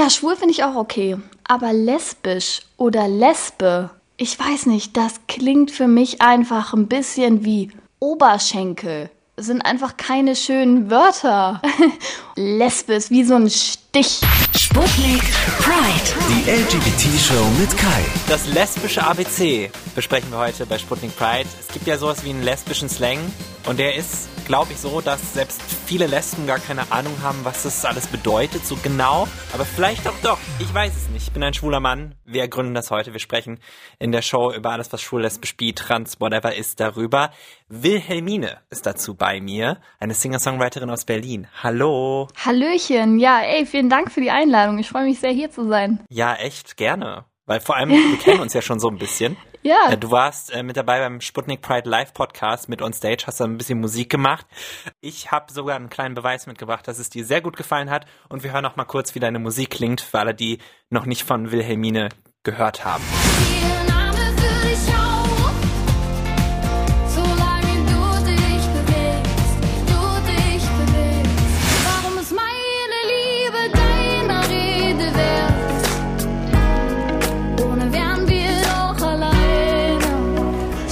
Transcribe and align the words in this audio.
Ja, 0.00 0.08
schwul 0.08 0.34
finde 0.34 0.54
ich 0.54 0.64
auch 0.64 0.76
okay. 0.76 1.18
Aber 1.46 1.74
lesbisch 1.74 2.62
oder 2.78 3.06
Lesbe, 3.06 3.90
ich 4.16 4.38
weiß 4.38 4.64
nicht, 4.64 4.96
das 4.96 5.20
klingt 5.28 5.70
für 5.70 5.88
mich 5.88 6.22
einfach 6.22 6.72
ein 6.72 6.88
bisschen 6.88 7.44
wie 7.44 7.70
Oberschenkel. 7.98 9.10
Das 9.36 9.44
sind 9.44 9.60
einfach 9.60 9.98
keine 9.98 10.36
schönen 10.36 10.90
Wörter. 10.90 11.60
Lesbe 12.34 12.94
ist 12.94 13.10
wie 13.10 13.24
so 13.24 13.34
ein 13.34 13.50
Stich. 13.50 14.22
Sputnik 14.56 15.22
Pride. 15.58 16.10
Die 16.30 16.50
LGBT-Show 16.50 17.44
mit 17.60 17.76
Kai. 17.76 18.02
Das 18.26 18.46
lesbische 18.46 19.06
ABC 19.06 19.70
besprechen 19.94 20.30
wir 20.30 20.38
heute 20.38 20.64
bei 20.64 20.78
Sputnik 20.78 21.14
Pride. 21.14 21.46
Es 21.60 21.68
gibt 21.68 21.86
ja 21.86 21.98
sowas 21.98 22.24
wie 22.24 22.30
einen 22.30 22.42
lesbischen 22.42 22.88
Slang 22.88 23.18
und 23.66 23.78
der 23.78 23.96
ist, 23.96 24.30
glaube 24.50 24.72
ich, 24.72 24.78
so, 24.78 25.00
dass 25.00 25.32
selbst 25.32 25.62
viele 25.62 26.08
Lesben 26.08 26.44
gar 26.44 26.58
keine 26.58 26.90
Ahnung 26.90 27.14
haben, 27.22 27.38
was 27.44 27.62
das 27.62 27.84
alles 27.84 28.08
bedeutet, 28.08 28.66
so 28.66 28.76
genau. 28.82 29.28
Aber 29.52 29.64
vielleicht 29.64 30.08
auch 30.08 30.18
doch. 30.24 30.40
Ich 30.58 30.74
weiß 30.74 30.92
es 30.96 31.08
nicht. 31.10 31.28
Ich 31.28 31.32
bin 31.32 31.44
ein 31.44 31.54
schwuler 31.54 31.78
Mann. 31.78 32.16
Wir 32.24 32.48
gründen 32.48 32.74
das 32.74 32.90
heute. 32.90 33.12
Wir 33.12 33.20
sprechen 33.20 33.60
in 34.00 34.10
der 34.10 34.22
Show 34.22 34.52
über 34.52 34.72
alles, 34.72 34.92
was 34.92 35.02
schwul, 35.02 35.22
lesbisch, 35.22 35.56
bi, 35.56 35.72
trans, 35.72 36.20
whatever 36.20 36.52
ist 36.52 36.80
darüber. 36.80 37.30
Wilhelmine 37.68 38.58
ist 38.70 38.86
dazu 38.86 39.14
bei 39.14 39.40
mir, 39.40 39.78
eine 40.00 40.14
Singer-Songwriterin 40.14 40.90
aus 40.90 41.04
Berlin. 41.04 41.46
Hallo. 41.62 42.26
Hallöchen. 42.44 43.20
Ja, 43.20 43.42
ey, 43.42 43.66
vielen 43.66 43.88
Dank 43.88 44.10
für 44.10 44.20
die 44.20 44.32
Einladung. 44.32 44.80
Ich 44.80 44.88
freue 44.88 45.04
mich 45.04 45.20
sehr, 45.20 45.30
hier 45.30 45.52
zu 45.52 45.68
sein. 45.68 46.00
Ja, 46.08 46.34
echt 46.34 46.76
gerne. 46.76 47.24
Weil 47.46 47.60
vor 47.60 47.76
allem, 47.76 47.90
wir 47.90 48.18
kennen 48.18 48.40
uns 48.40 48.52
ja 48.52 48.62
schon 48.62 48.80
so 48.80 48.88
ein 48.88 48.98
bisschen. 48.98 49.36
Ja. 49.62 49.90
Äh, 49.90 49.96
Du 49.98 50.10
warst 50.10 50.52
äh, 50.52 50.62
mit 50.62 50.76
dabei 50.76 51.00
beim 51.00 51.20
Sputnik 51.20 51.60
Pride 51.62 51.88
Live 51.88 52.14
Podcast 52.14 52.68
mit 52.68 52.80
On 52.82 52.92
Stage, 52.92 53.24
hast 53.26 53.40
da 53.40 53.44
ein 53.44 53.58
bisschen 53.58 53.80
Musik 53.80 54.10
gemacht. 54.10 54.46
Ich 55.00 55.30
habe 55.30 55.52
sogar 55.52 55.76
einen 55.76 55.90
kleinen 55.90 56.14
Beweis 56.14 56.46
mitgebracht, 56.46 56.86
dass 56.88 56.98
es 56.98 57.10
dir 57.10 57.24
sehr 57.24 57.40
gut 57.40 57.56
gefallen 57.56 57.90
hat. 57.90 58.06
Und 58.28 58.42
wir 58.42 58.52
hören 58.52 58.62
noch 58.62 58.76
mal 58.76 58.84
kurz, 58.84 59.14
wie 59.14 59.20
deine 59.20 59.38
Musik 59.38 59.70
klingt, 59.70 60.00
für 60.00 60.18
alle, 60.18 60.34
die 60.34 60.58
noch 60.88 61.06
nicht 61.06 61.24
von 61.24 61.50
Wilhelmine 61.52 62.08
gehört 62.42 62.84
haben. 62.84 63.04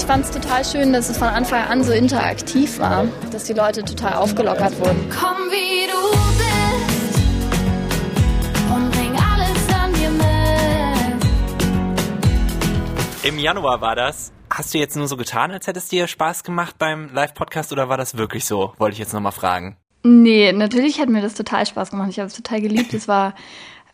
Fand 0.08 0.24
es 0.24 0.30
total 0.30 0.64
schön, 0.64 0.94
dass 0.94 1.10
es 1.10 1.18
von 1.18 1.28
Anfang 1.28 1.64
an 1.64 1.84
so 1.84 1.92
interaktiv 1.92 2.78
war, 2.78 3.04
dass 3.30 3.44
die 3.44 3.52
Leute 3.52 3.84
total 3.84 4.14
aufgelockert 4.14 4.80
wurden. 4.80 5.06
Komm 5.10 5.36
wie 5.50 5.86
du 5.86 6.00
bist 6.38 7.18
und 8.74 8.90
bring 8.90 9.14
alles 9.20 9.68
an 9.78 9.92
dir 9.92 10.08
mit. 10.08 11.26
Im 13.22 13.38
Januar 13.38 13.82
war 13.82 13.96
das. 13.96 14.32
Hast 14.48 14.72
du 14.72 14.78
jetzt 14.78 14.96
nur 14.96 15.08
so 15.08 15.18
getan, 15.18 15.50
als 15.50 15.66
hätte 15.66 15.78
es 15.78 15.88
dir 15.88 16.06
Spaß 16.06 16.42
gemacht 16.42 16.76
beim 16.78 17.12
Live-Podcast 17.12 17.70
oder 17.74 17.90
war 17.90 17.98
das 17.98 18.16
wirklich 18.16 18.46
so? 18.46 18.72
Wollte 18.78 18.94
ich 18.94 18.98
jetzt 19.00 19.12
nochmal 19.12 19.32
fragen. 19.32 19.76
Nee, 20.04 20.52
natürlich 20.52 21.00
hat 21.02 21.10
mir 21.10 21.20
das 21.20 21.34
total 21.34 21.66
Spaß 21.66 21.90
gemacht. 21.90 22.08
Ich 22.08 22.18
habe 22.18 22.28
es 22.28 22.34
total 22.34 22.62
geliebt. 22.62 22.94
Es 22.94 23.08
war 23.08 23.34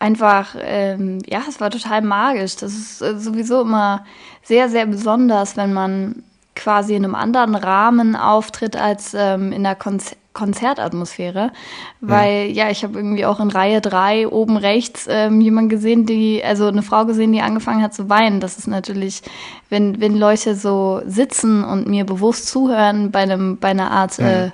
einfach, 0.04 0.54
ähm, 0.60 1.20
ja, 1.26 1.40
es 1.48 1.60
war 1.60 1.70
total 1.70 2.02
magisch. 2.02 2.56
Das 2.56 2.74
ist 2.74 3.00
äh, 3.00 3.18
sowieso 3.18 3.62
immer 3.62 4.04
sehr, 4.42 4.68
sehr 4.68 4.84
besonders, 4.84 5.56
wenn 5.56 5.72
man 5.72 6.22
quasi 6.54 6.94
in 6.94 7.04
einem 7.04 7.14
anderen 7.14 7.54
Rahmen 7.54 8.14
auftritt 8.14 8.76
als 8.76 9.14
ähm, 9.14 9.50
in 9.50 9.62
der 9.62 9.74
Konz 9.74 10.14
Konzertatmosphäre. 10.34 11.52
Weil, 12.00 12.50
ja, 12.50 12.68
ich 12.68 12.82
habe 12.82 12.98
irgendwie 12.98 13.24
auch 13.24 13.38
in 13.38 13.50
Reihe 13.50 13.80
drei 13.80 14.26
oben 14.26 14.56
rechts 14.56 15.06
ähm, 15.08 15.40
jemand 15.40 15.70
gesehen, 15.70 16.06
die, 16.06 16.42
also 16.44 16.66
eine 16.66 16.82
Frau 16.82 17.06
gesehen, 17.06 17.32
die 17.32 17.40
angefangen 17.40 17.80
hat 17.80 17.94
zu 17.94 18.08
weinen. 18.08 18.40
Das 18.40 18.58
ist 18.58 18.66
natürlich, 18.66 19.22
wenn, 19.70 20.00
wenn 20.00 20.16
Leute 20.18 20.56
so 20.56 21.02
sitzen 21.06 21.62
und 21.62 21.86
mir 21.86 22.04
bewusst 22.04 22.48
zuhören 22.48 23.12
bei 23.12 23.20
einem, 23.20 23.58
bei 23.58 23.68
einer 23.68 23.92
Art, 23.92 24.18
äh, 24.18 24.50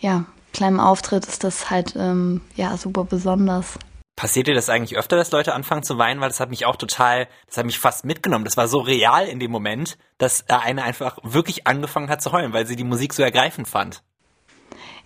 ja, 0.00 0.24
kleinem 0.52 0.80
Auftritt, 0.80 1.24
ist 1.24 1.44
das 1.44 1.70
halt, 1.70 1.94
ähm, 1.96 2.40
ja, 2.56 2.76
super 2.76 3.04
besonders. 3.04 3.78
Passiert 4.16 4.46
dir 4.46 4.54
das 4.54 4.68
eigentlich 4.68 4.98
öfter, 4.98 5.16
dass 5.16 5.32
Leute 5.32 5.54
anfangen 5.54 5.82
zu 5.82 5.96
weinen? 5.96 6.20
Weil 6.20 6.28
das 6.28 6.40
hat 6.40 6.50
mich 6.50 6.66
auch 6.66 6.76
total, 6.76 7.28
das 7.46 7.56
hat 7.56 7.66
mich 7.66 7.78
fast 7.78 8.04
mitgenommen. 8.04 8.44
Das 8.44 8.56
war 8.56 8.68
so 8.68 8.78
real 8.78 9.26
in 9.26 9.40
dem 9.40 9.50
Moment, 9.50 9.96
dass 10.18 10.44
da 10.44 10.58
eine 10.58 10.82
einfach 10.82 11.18
wirklich 11.22 11.66
angefangen 11.66 12.10
hat 12.10 12.22
zu 12.22 12.32
heulen, 12.32 12.52
weil 12.52 12.66
sie 12.66 12.76
die 12.76 12.84
Musik 12.84 13.14
so 13.14 13.22
ergreifend 13.22 13.68
fand. 13.68 14.02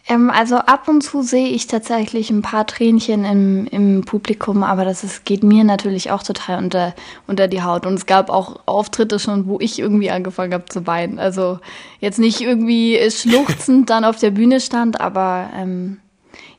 Ähm, 0.08 0.30
also 0.30 0.56
ab 0.56 0.88
und 0.88 1.02
zu 1.02 1.22
sehe 1.22 1.48
ich 1.48 1.66
tatsächlich 1.66 2.30
ein 2.30 2.42
paar 2.42 2.66
Tränchen 2.66 3.24
im, 3.24 3.66
im 3.66 4.04
Publikum, 4.04 4.62
aber 4.62 4.84
das 4.84 5.02
ist, 5.04 5.24
geht 5.24 5.42
mir 5.42 5.64
natürlich 5.64 6.10
auch 6.10 6.22
total 6.22 6.58
unter, 6.58 6.94
unter 7.26 7.48
die 7.48 7.62
Haut. 7.62 7.86
Und 7.86 7.94
es 7.94 8.06
gab 8.06 8.30
auch 8.30 8.60
Auftritte 8.66 9.18
schon, 9.18 9.46
wo 9.46 9.58
ich 9.60 9.78
irgendwie 9.78 10.10
angefangen 10.10 10.54
habe 10.54 10.66
zu 10.66 10.86
weinen. 10.86 11.18
Also 11.18 11.58
jetzt 12.00 12.18
nicht 12.18 12.40
irgendwie 12.40 13.00
schluchzend 13.10 13.90
dann 13.90 14.04
auf 14.04 14.18
der 14.18 14.30
Bühne 14.30 14.60
stand, 14.60 15.00
aber 15.00 15.50
ähm, 15.54 15.98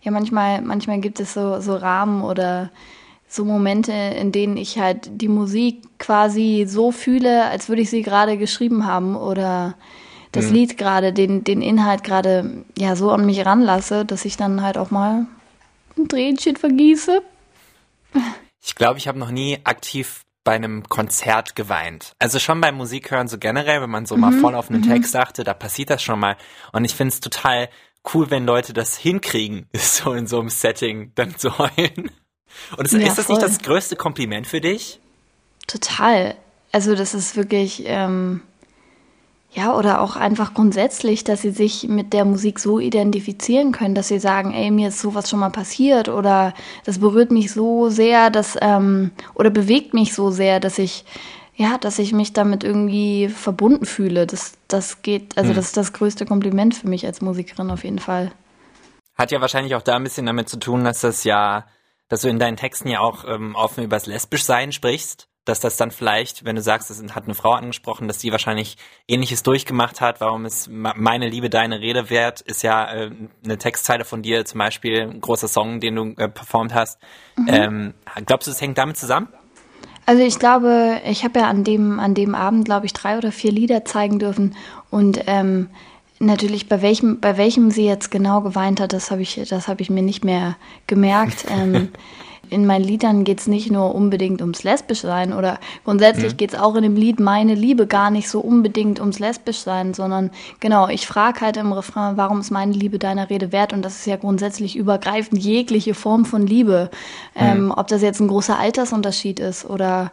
ja, 0.08 0.12
manchmal, 0.12 0.62
manchmal 0.62 1.02
gibt 1.02 1.20
es 1.20 1.34
so, 1.34 1.60
so 1.60 1.76
Rahmen 1.76 2.24
oder 2.24 2.72
so 3.28 3.44
Momente, 3.44 3.92
in 3.92 4.32
denen 4.32 4.56
ich 4.56 4.80
halt 4.80 5.10
die 5.22 5.28
Musik 5.28 5.82
quasi 6.00 6.64
so 6.66 6.94
fühle, 6.94 7.44
als 7.44 7.68
würde 7.68 7.82
ich 7.82 7.90
sie 7.90 8.04
gerade 8.04 8.38
geschrieben 8.38 8.86
haben 8.86 9.18
oder 9.18 9.76
das 10.32 10.50
Lied 10.50 10.78
gerade, 10.78 11.12
den, 11.12 11.44
den 11.44 11.62
Inhalt 11.62 12.06
gerade 12.06 12.64
ja 12.78 12.96
so 12.96 13.12
an 13.12 13.26
mich 13.26 13.46
ranlasse, 13.46 14.06
dass 14.06 14.24
ich 14.24 14.38
dann 14.38 14.62
halt 14.62 14.78
auch 14.78 14.92
mal 14.92 15.26
ein 15.98 16.08
Tränchen 16.08 16.56
vergieße. 16.56 17.22
Ich 18.64 18.76
glaube, 18.76 19.00
ich 19.00 19.10
habe 19.10 19.20
noch 19.20 19.32
nie 19.32 19.60
aktiv 19.66 20.24
bei 20.46 20.54
einem 20.54 20.88
Konzert 20.88 21.58
geweint. 21.58 22.14
Also 22.18 22.40
schon 22.40 22.62
beim 22.62 22.76
Musikhören 22.76 23.28
so 23.28 23.38
generell, 23.38 23.82
wenn 23.82 23.90
man 23.90 24.06
so 24.06 24.16
mal 24.16 24.32
voll 24.32 24.56
auf 24.56 24.70
einen 24.70 24.84
Text 24.84 25.14
achte, 25.18 25.44
da 25.44 25.54
passiert 25.54 25.90
das 25.90 26.02
schon 26.02 26.18
mal. 26.18 26.38
Und 26.72 26.86
ich 26.86 26.96
finde 26.96 27.14
es 27.14 27.20
total 27.20 27.68
cool, 28.14 28.30
wenn 28.30 28.46
Leute 28.46 28.74
das 28.74 28.98
hinkriegen, 28.98 29.68
so 29.76 30.14
in 30.14 30.28
so 30.28 30.40
einem 30.40 30.50
Setting 30.50 31.12
dann 31.16 31.38
zu 31.38 31.58
heulen. 31.58 32.12
Und 32.78 32.86
ist, 32.86 32.94
Ja, 32.94 33.08
ist 33.08 33.18
das 33.18 33.30
nicht 33.30 33.40
voll. 33.40 33.50
das 33.50 33.60
größte 33.60 33.96
Kompliment 33.96 34.48
für 34.48 34.62
dich? 34.62 35.00
Total. 35.68 36.36
Also 36.72 36.96
das 36.96 37.14
ist 37.14 37.36
wirklich, 37.36 37.84
ähm, 37.86 38.42
ja, 39.54 39.76
oder 39.76 40.02
auch 40.02 40.16
einfach 40.16 40.54
grundsätzlich, 40.54 41.24
dass 41.24 41.42
sie 41.42 41.52
sich 41.52 41.88
mit 41.88 42.14
der 42.14 42.26
Musik 42.26 42.60
so 42.60 42.80
identifizieren 42.80 43.72
können, 43.72 43.96
dass 43.96 44.10
sie 44.10 44.20
sagen, 44.20 44.54
ey, 44.54 44.72
mir 44.72 44.90
ist 44.90 45.00
sowas 45.00 45.30
schon 45.30 45.40
mal 45.40 45.50
passiert 45.50 46.10
oder 46.10 46.54
das 46.86 47.00
berührt 47.00 47.32
mich 47.32 47.52
so 47.52 47.90
sehr, 47.90 48.30
dass, 48.30 48.58
ähm, 48.62 49.12
oder 49.34 49.50
bewegt 49.50 49.94
mich 49.94 50.14
so 50.14 50.30
sehr, 50.32 50.60
dass 50.60 50.78
ich, 50.78 51.06
ja, 51.58 51.80
dass 51.80 51.98
ich 51.98 52.14
mich 52.14 52.34
damit 52.34 52.64
irgendwie 52.64 53.30
verbunden 53.30 53.86
fühle. 53.86 54.28
Das, 54.28 54.54
das 54.68 55.02
geht, 55.02 55.38
also 55.38 55.54
das 55.54 55.66
ist 55.66 55.78
das 55.78 55.92
größte 55.92 56.28
Kompliment 56.28 56.76
für 56.76 56.88
mich 56.88 57.06
als 57.06 57.20
Musikerin 57.20 57.72
auf 57.72 57.84
jeden 57.84 57.98
Fall. 57.98 58.32
Hat 59.16 59.32
ja 59.32 59.42
wahrscheinlich 59.42 59.74
auch 59.74 59.82
da 59.82 59.96
ein 59.96 60.04
bisschen 60.04 60.28
damit 60.28 60.48
zu 60.48 60.60
tun, 60.60 60.84
dass 60.84 61.02
das 61.02 61.24
ja, 61.24 61.66
dass 62.10 62.22
du 62.22 62.30
in 62.30 62.38
deinen 62.38 62.58
Texten 62.58 62.90
ja 62.90 63.00
auch 63.00 63.26
ähm, 63.28 63.56
offen 63.56 63.84
übers 63.84 64.06
Lesbischsein 64.06 64.72
sprichst. 64.72 65.28
Dass 65.46 65.62
das 65.62 65.78
dann 65.78 65.92
vielleicht, 65.92 66.44
wenn 66.44 66.58
du 66.58 66.62
sagst, 66.62 66.92
es 66.92 67.02
hat 67.16 67.24
eine 67.24 67.34
Frau 67.34 67.54
angesprochen, 67.54 68.10
dass 68.10 68.18
die 68.18 68.34
wahrscheinlich 68.34 68.76
ähnliches 69.08 69.44
durchgemacht 69.44 70.02
hat, 70.02 70.20
warum 70.20 70.46
ist 70.46 70.70
meine 70.70 71.30
Liebe 71.30 71.50
deine 71.50 71.80
Rede 71.80 72.10
wert, 72.10 72.42
ist 72.42 72.64
ja 72.64 72.92
äh, 72.92 73.12
eine 73.46 73.58
Textzeile 73.58 74.04
von 74.04 74.22
dir, 74.22 74.44
zum 74.44 74.60
Beispiel 74.60 75.04
ein 75.04 75.22
großer 75.22 75.48
Song, 75.48 75.80
den 75.80 75.96
du 75.96 76.04
äh, 76.18 76.28
performt 76.28 76.74
hast. 76.74 77.00
Ähm, 77.48 77.94
glaubst 78.26 78.48
du, 78.48 78.52
es 78.52 78.60
hängt 78.60 78.78
damit 78.78 78.98
zusammen? 78.98 79.30
Also 80.08 80.24
ich 80.24 80.40
glaube, 80.40 81.02
ich 81.06 81.26
habe 81.26 81.40
ja 81.42 81.50
an 81.50 81.66
dem, 81.66 82.00
an 82.00 82.14
dem 82.14 82.34
Abend, 82.34 82.64
glaube 82.64 82.86
ich, 82.86 82.94
drei 82.94 83.18
oder 83.18 83.34
vier 83.34 83.52
Lieder 83.52 83.84
zeigen 83.84 84.20
dürfen. 84.20 84.56
Und 84.90 85.20
ähm, 85.28 85.68
natürlich, 86.18 86.70
bei 86.70 86.82
welchem, 86.82 87.20
bei 87.20 87.36
welchem 87.38 87.72
sie 87.72 87.86
jetzt 87.86 88.10
genau 88.10 88.40
geweint 88.40 88.80
hat, 88.80 88.94
das 88.94 89.12
habe 89.12 89.22
ich, 89.22 89.36
das 89.50 89.68
habe 89.68 89.82
ich 89.82 89.90
mir 89.90 90.02
nicht 90.02 90.24
mehr 90.24 90.56
gemerkt. 90.88 91.46
ähm, 91.52 91.90
in 92.50 92.66
meinen 92.66 92.84
Liedern 92.84 93.24
geht 93.24 93.40
es 93.40 93.48
nicht 93.48 93.72
nur 93.72 93.94
unbedingt 93.94 94.42
ums 94.42 94.64
Lesbischsein 94.64 95.34
oder 95.34 95.60
grundsätzlich 95.84 96.38
geht 96.38 96.54
es 96.54 96.60
auch 96.60 96.76
in 96.76 96.84
dem 96.84 96.96
Lied 96.96 97.20
Meine 97.20 97.56
Liebe 97.56 97.88
gar 97.88 98.10
nicht 98.10 98.30
so 98.30 98.40
unbedingt 98.40 99.00
ums 99.00 99.20
Lesbischsein, 99.20 99.94
sondern 99.94 100.32
genau, 100.60 100.88
ich 100.88 101.08
frage 101.08 101.42
halt 101.42 101.58
im 101.58 101.74
Refrain, 101.74 102.18
warum 102.18 102.40
ist 102.40 102.52
meine 102.52 102.74
Liebe 102.74 103.00
deiner 103.00 103.30
Rede 103.30 103.52
wert? 103.52 103.74
Und 103.74 103.84
das 103.84 103.98
ist 103.98 104.08
ja 104.08 104.16
grundsätzlich 104.16 104.76
übergreifend 104.76 105.44
jegliche 105.44 105.94
Form 105.94 106.26
von 106.26 106.46
Liebe. 106.46 106.90
Ähm, 107.36 107.74
ob 107.76 107.88
das 107.88 108.02
jetzt 108.02 108.20
ein 108.20 108.28
großer 108.28 108.58
Altersunterschied 108.58 109.40
ist 109.40 109.66
oder 109.66 110.12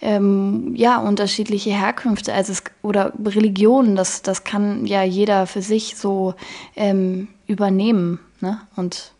ähm, 0.00 0.72
ja, 0.74 0.98
unterschiedliche 0.98 1.70
Herkünfte, 1.70 2.32
also 2.32 2.52
es, 2.52 2.64
oder 2.82 3.12
Religionen, 3.24 3.96
das, 3.96 4.22
das 4.22 4.44
kann 4.44 4.86
ja 4.86 5.02
jeder 5.02 5.46
für 5.46 5.62
sich 5.62 5.96
so 5.96 6.34
ähm, 6.76 7.28
übernehmen. 7.46 8.20
Ne? 8.40 8.60
Und 8.76 9.12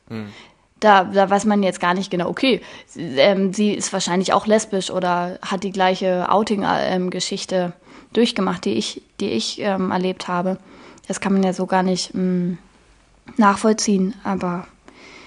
da, 0.84 1.04
da 1.04 1.28
weiß 1.30 1.44
man 1.46 1.62
jetzt 1.62 1.80
gar 1.80 1.94
nicht 1.94 2.10
genau, 2.10 2.28
okay, 2.28 2.60
sie- 2.86 3.16
ähm, 3.18 3.52
sie 3.52 3.72
ist 3.72 3.92
wahrscheinlich 3.92 4.32
auch 4.32 4.46
lesbisch 4.46 4.90
oder 4.90 5.38
hat 5.42 5.64
die 5.64 5.72
gleiche 5.72 6.30
Outing-Geschichte 6.30 7.72
durchgemacht, 8.12 8.64
die 8.64 8.74
ich, 8.74 9.02
die 9.20 9.30
ich 9.30 9.60
ähm, 9.60 9.90
erlebt 9.90 10.28
habe. 10.28 10.58
Das 11.08 11.20
kann 11.20 11.32
man 11.32 11.42
ja 11.42 11.52
so 11.52 11.66
gar 11.66 11.82
nicht 11.82 12.14
mh, 12.14 12.56
nachvollziehen, 13.36 14.14
aber 14.24 14.66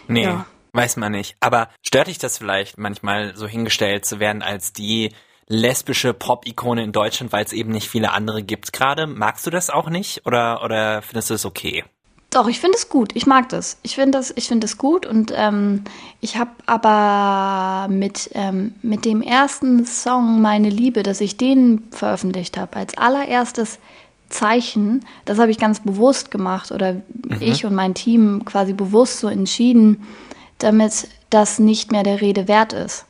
Nee. 0.08 0.24
Ja. 0.24 0.46
weiß 0.74 0.96
man 0.98 1.12
nicht. 1.12 1.36
Aber 1.42 1.68
stört 1.86 2.08
dich 2.08 2.18
das 2.18 2.38
vielleicht 2.38 2.78
manchmal 2.78 3.36
so 3.36 3.46
hingestellt 3.48 4.06
zu 4.06 4.20
werden 4.20 4.42
als 4.42 4.72
die 4.72 5.12
lesbische 5.50 6.14
Pop-Ikone 6.14 6.84
in 6.84 6.92
Deutschland, 6.92 7.32
weil 7.34 7.44
es 7.44 7.52
eben 7.54 7.72
nicht 7.72 7.90
viele 7.90 8.12
andere 8.12 8.42
gibt 8.44 8.72
gerade? 8.74 9.08
Magst 9.08 9.46
du 9.46 9.50
das 9.50 9.70
auch 9.70 9.90
nicht 9.90 10.26
oder, 10.26 10.64
oder 10.64 11.02
findest 11.02 11.30
du 11.30 11.34
es 11.34 11.46
okay? 11.46 11.84
Doch, 12.30 12.48
ich 12.48 12.60
finde 12.60 12.78
es 12.78 12.90
gut. 12.90 13.16
Ich 13.16 13.26
mag 13.26 13.48
das. 13.50 13.78
Ich 13.84 13.96
finde 13.96 14.18
das, 14.18 14.34
ich 14.36 14.48
finde 14.48 14.66
es 14.66 14.78
gut 14.78 15.06
und 15.06 15.32
ähm, 15.36 15.86
ich 16.20 16.38
habe 16.38 16.52
aber 16.66 17.88
mit 17.92 18.30
ähm, 18.34 18.76
mit 18.82 19.06
dem 19.06 19.22
ersten 19.22 19.86
Song 19.86 20.42
Meine 20.42 20.70
Liebe, 20.70 21.04
dass 21.04 21.22
ich 21.22 21.38
den 21.38 21.88
veröffentlicht 21.92 22.58
habe, 22.58 22.76
als 22.76 22.98
allererstes 22.98 23.80
Zeichen, 24.30 25.06
das 25.24 25.40
habe 25.40 25.52
ich 25.52 25.58
ganz 25.58 25.80
bewusst 25.80 26.32
gemacht 26.32 26.72
oder 26.74 26.98
ich 27.40 27.66
und 27.66 27.74
mein 27.74 27.94
Team 27.94 28.44
quasi 28.44 28.74
bewusst 28.74 29.20
so 29.20 29.30
entschieden, 29.30 30.06
damit 30.58 31.08
das 31.30 31.60
nicht 31.60 31.94
mehr 31.94 32.04
der 32.04 32.20
Rede 32.20 32.50
wert 32.50 32.74
ist. 32.74 33.06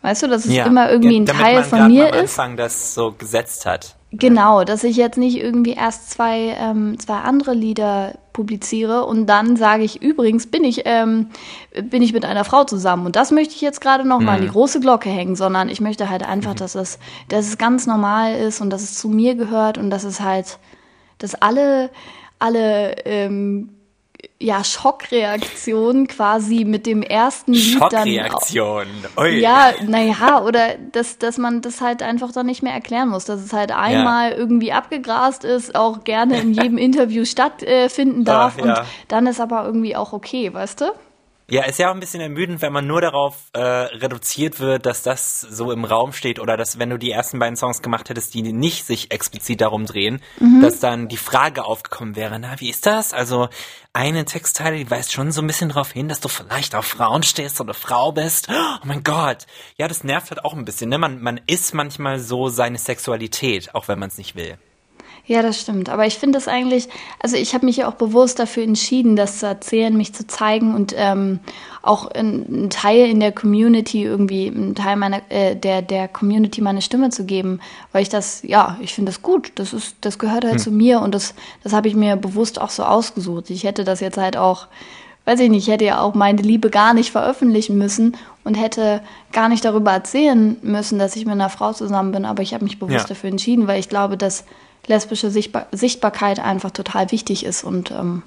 Weißt 0.00 0.22
du, 0.22 0.28
dass 0.28 0.46
es 0.46 0.56
immer 0.56 0.90
irgendwie 0.90 1.20
ein 1.20 1.26
damit 1.26 1.42
Teil 1.42 1.64
von 1.64 1.88
mir 1.88 2.04
mal 2.04 2.12
am 2.12 2.24
ist. 2.24 2.38
Anfang 2.38 2.56
das 2.56 2.94
so 2.94 3.12
gesetzt 3.12 3.66
hat. 3.66 3.96
Genau, 4.14 4.62
dass 4.62 4.84
ich 4.84 4.96
jetzt 4.96 5.16
nicht 5.16 5.38
irgendwie 5.38 5.72
erst 5.72 6.10
zwei, 6.10 6.54
ähm, 6.58 6.98
zwei 6.98 7.16
andere 7.16 7.54
Lieder 7.54 8.12
publiziere 8.34 9.06
und 9.06 9.26
dann 9.26 9.56
sage 9.56 9.84
ich, 9.84 10.02
übrigens 10.02 10.46
bin 10.46 10.64
ich, 10.64 10.82
ähm, 10.84 11.28
bin 11.82 12.02
ich 12.02 12.12
mit 12.12 12.26
einer 12.26 12.44
Frau 12.44 12.64
zusammen. 12.64 13.06
Und 13.06 13.16
das 13.16 13.30
möchte 13.30 13.54
ich 13.54 13.62
jetzt 13.62 13.80
gerade 13.80 14.06
noch 14.06 14.20
mal 14.20 14.36
an 14.36 14.42
die 14.42 14.48
große 14.48 14.80
Glocke 14.80 15.08
hängen, 15.08 15.34
sondern 15.34 15.70
ich 15.70 15.80
möchte 15.80 16.10
halt 16.10 16.26
einfach, 16.26 16.54
dass 16.54 16.74
es, 16.74 16.98
dass 17.28 17.46
es 17.46 17.56
ganz 17.56 17.86
normal 17.86 18.34
ist 18.34 18.60
und 18.60 18.68
dass 18.70 18.82
es 18.82 18.98
zu 18.98 19.08
mir 19.08 19.34
gehört 19.34 19.78
und 19.78 19.88
dass 19.88 20.04
es 20.04 20.20
halt, 20.20 20.58
dass 21.18 21.34
alle, 21.34 21.88
alle, 22.38 22.94
ähm, 23.06 23.70
ja, 24.40 24.62
Schockreaktionen 24.64 26.08
quasi 26.08 26.64
mit 26.64 26.86
dem 26.86 27.02
ersten 27.02 27.52
Lied 27.52 27.80
dann 27.80 27.90
Schockreaktion. 27.90 28.86
Ui. 29.16 29.38
ja, 29.40 29.72
naja, 29.86 30.42
oder 30.42 30.76
dass, 30.92 31.18
dass 31.18 31.38
man 31.38 31.60
das 31.60 31.80
halt 31.80 32.02
einfach 32.02 32.32
dann 32.32 32.46
nicht 32.46 32.62
mehr 32.62 32.72
erklären 32.72 33.08
muss, 33.08 33.24
dass 33.24 33.40
es 33.40 33.52
halt 33.52 33.70
einmal 33.72 34.32
irgendwie 34.32 34.72
abgegrast 34.72 35.44
ist, 35.44 35.74
auch 35.74 36.04
gerne 36.04 36.40
in 36.40 36.52
jedem 36.54 36.78
Interview 36.92 37.24
stattfinden 37.24 38.24
darf 38.24 38.56
Ah, 38.58 38.66
ja. 38.66 38.80
und 38.80 38.86
dann 39.08 39.26
ist 39.26 39.40
aber 39.40 39.64
irgendwie 39.64 39.96
auch 39.96 40.12
okay, 40.12 40.52
weißt 40.52 40.80
du? 40.82 40.92
Ja, 41.52 41.64
ist 41.64 41.78
ja 41.78 41.90
auch 41.90 41.94
ein 41.94 42.00
bisschen 42.00 42.22
ermüdend, 42.22 42.62
wenn 42.62 42.72
man 42.72 42.86
nur 42.86 43.02
darauf 43.02 43.36
äh, 43.52 43.60
reduziert 43.60 44.58
wird, 44.58 44.86
dass 44.86 45.02
das 45.02 45.42
so 45.42 45.70
im 45.70 45.84
Raum 45.84 46.14
steht 46.14 46.40
oder 46.40 46.56
dass, 46.56 46.78
wenn 46.78 46.88
du 46.88 46.96
die 46.98 47.10
ersten 47.10 47.38
beiden 47.38 47.56
Songs 47.56 47.82
gemacht 47.82 48.08
hättest, 48.08 48.32
die 48.32 48.40
nicht 48.54 48.86
sich 48.86 49.10
explizit 49.12 49.60
darum 49.60 49.84
drehen, 49.84 50.22
Mhm. 50.40 50.62
dass 50.62 50.80
dann 50.80 51.08
die 51.08 51.18
Frage 51.18 51.66
aufgekommen 51.66 52.16
wäre, 52.16 52.38
na, 52.38 52.58
wie 52.58 52.70
ist 52.70 52.86
das? 52.86 53.12
Also 53.12 53.50
eine 53.92 54.24
Textteile, 54.24 54.78
die 54.78 54.90
weist 54.90 55.12
schon 55.12 55.30
so 55.30 55.42
ein 55.42 55.46
bisschen 55.46 55.68
darauf 55.68 55.92
hin, 55.92 56.08
dass 56.08 56.20
du 56.20 56.28
vielleicht 56.28 56.74
auf 56.74 56.86
Frauen 56.86 57.22
stehst 57.22 57.60
oder 57.60 57.74
Frau 57.74 58.12
bist. 58.12 58.48
Oh 58.48 58.86
mein 58.86 59.02
Gott. 59.04 59.46
Ja, 59.76 59.88
das 59.88 60.04
nervt 60.04 60.30
halt 60.30 60.46
auch 60.46 60.54
ein 60.54 60.64
bisschen. 60.64 60.88
Ne? 60.88 60.96
Man, 60.96 61.20
man 61.20 61.38
ist 61.46 61.74
manchmal 61.74 62.18
so 62.18 62.48
seine 62.48 62.78
Sexualität, 62.78 63.74
auch 63.74 63.88
wenn 63.88 63.98
man 63.98 64.08
es 64.08 64.16
nicht 64.16 64.36
will. 64.36 64.56
Ja, 65.24 65.40
das 65.40 65.60
stimmt. 65.60 65.88
Aber 65.88 66.04
ich 66.04 66.18
finde 66.18 66.36
das 66.36 66.48
eigentlich, 66.48 66.88
also 67.20 67.36
ich 67.36 67.54
habe 67.54 67.64
mich 67.64 67.76
ja 67.76 67.88
auch 67.88 67.94
bewusst 67.94 68.40
dafür 68.40 68.64
entschieden, 68.64 69.14
das 69.14 69.38
zu 69.38 69.46
erzählen, 69.46 69.96
mich 69.96 70.12
zu 70.12 70.26
zeigen 70.26 70.74
und 70.74 70.94
ähm, 70.96 71.38
auch 71.80 72.10
einen 72.10 72.70
Teil 72.70 73.08
in 73.08 73.20
der 73.20 73.30
Community 73.30 74.02
irgendwie, 74.02 74.48
einen 74.48 74.74
Teil 74.74 74.96
meiner, 74.96 75.22
äh, 75.30 75.54
der, 75.54 75.80
der 75.80 76.08
Community 76.08 76.60
meine 76.60 76.82
Stimme 76.82 77.10
zu 77.10 77.24
geben, 77.24 77.60
weil 77.92 78.02
ich 78.02 78.08
das, 78.08 78.42
ja, 78.42 78.76
ich 78.80 78.94
finde 78.94 79.12
das 79.12 79.22
gut. 79.22 79.52
Das 79.54 79.72
ist, 79.72 79.94
das 80.00 80.18
gehört 80.18 80.44
halt 80.44 80.60
zu 80.60 80.72
mir 80.72 81.00
und 81.00 81.14
das, 81.14 81.34
das 81.62 81.72
habe 81.72 81.86
ich 81.86 81.94
mir 81.94 82.16
bewusst 82.16 82.60
auch 82.60 82.70
so 82.70 82.82
ausgesucht. 82.82 83.48
Ich 83.50 83.62
hätte 83.62 83.84
das 83.84 84.00
jetzt 84.00 84.18
halt 84.18 84.36
auch, 84.36 84.66
weiß 85.24 85.38
ich 85.38 85.50
nicht, 85.50 85.68
ich 85.68 85.72
hätte 85.72 85.84
ja 85.84 86.00
auch 86.00 86.14
meine 86.14 86.42
Liebe 86.42 86.68
gar 86.68 86.94
nicht 86.94 87.12
veröffentlichen 87.12 87.78
müssen 87.78 88.16
und 88.42 88.54
hätte 88.54 89.02
gar 89.30 89.48
nicht 89.48 89.64
darüber 89.64 89.92
erzählen 89.92 90.56
müssen, 90.62 90.98
dass 90.98 91.14
ich 91.14 91.26
mit 91.26 91.32
einer 91.34 91.48
Frau 91.48 91.72
zusammen 91.72 92.10
bin, 92.10 92.24
aber 92.24 92.42
ich 92.42 92.54
habe 92.54 92.64
mich 92.64 92.80
bewusst 92.80 93.04
Ja. 93.04 93.08
dafür 93.14 93.30
entschieden, 93.30 93.68
weil 93.68 93.78
ich 93.78 93.88
glaube, 93.88 94.16
dass 94.16 94.44
lesbische 94.86 95.30
Sichtbar 95.30 95.66
Sichtbarkeit 95.72 96.40
einfach 96.40 96.70
total 96.70 97.10
wichtig 97.10 97.44
ist 97.44 97.64
und 97.64 97.90
ähm, 97.90 98.22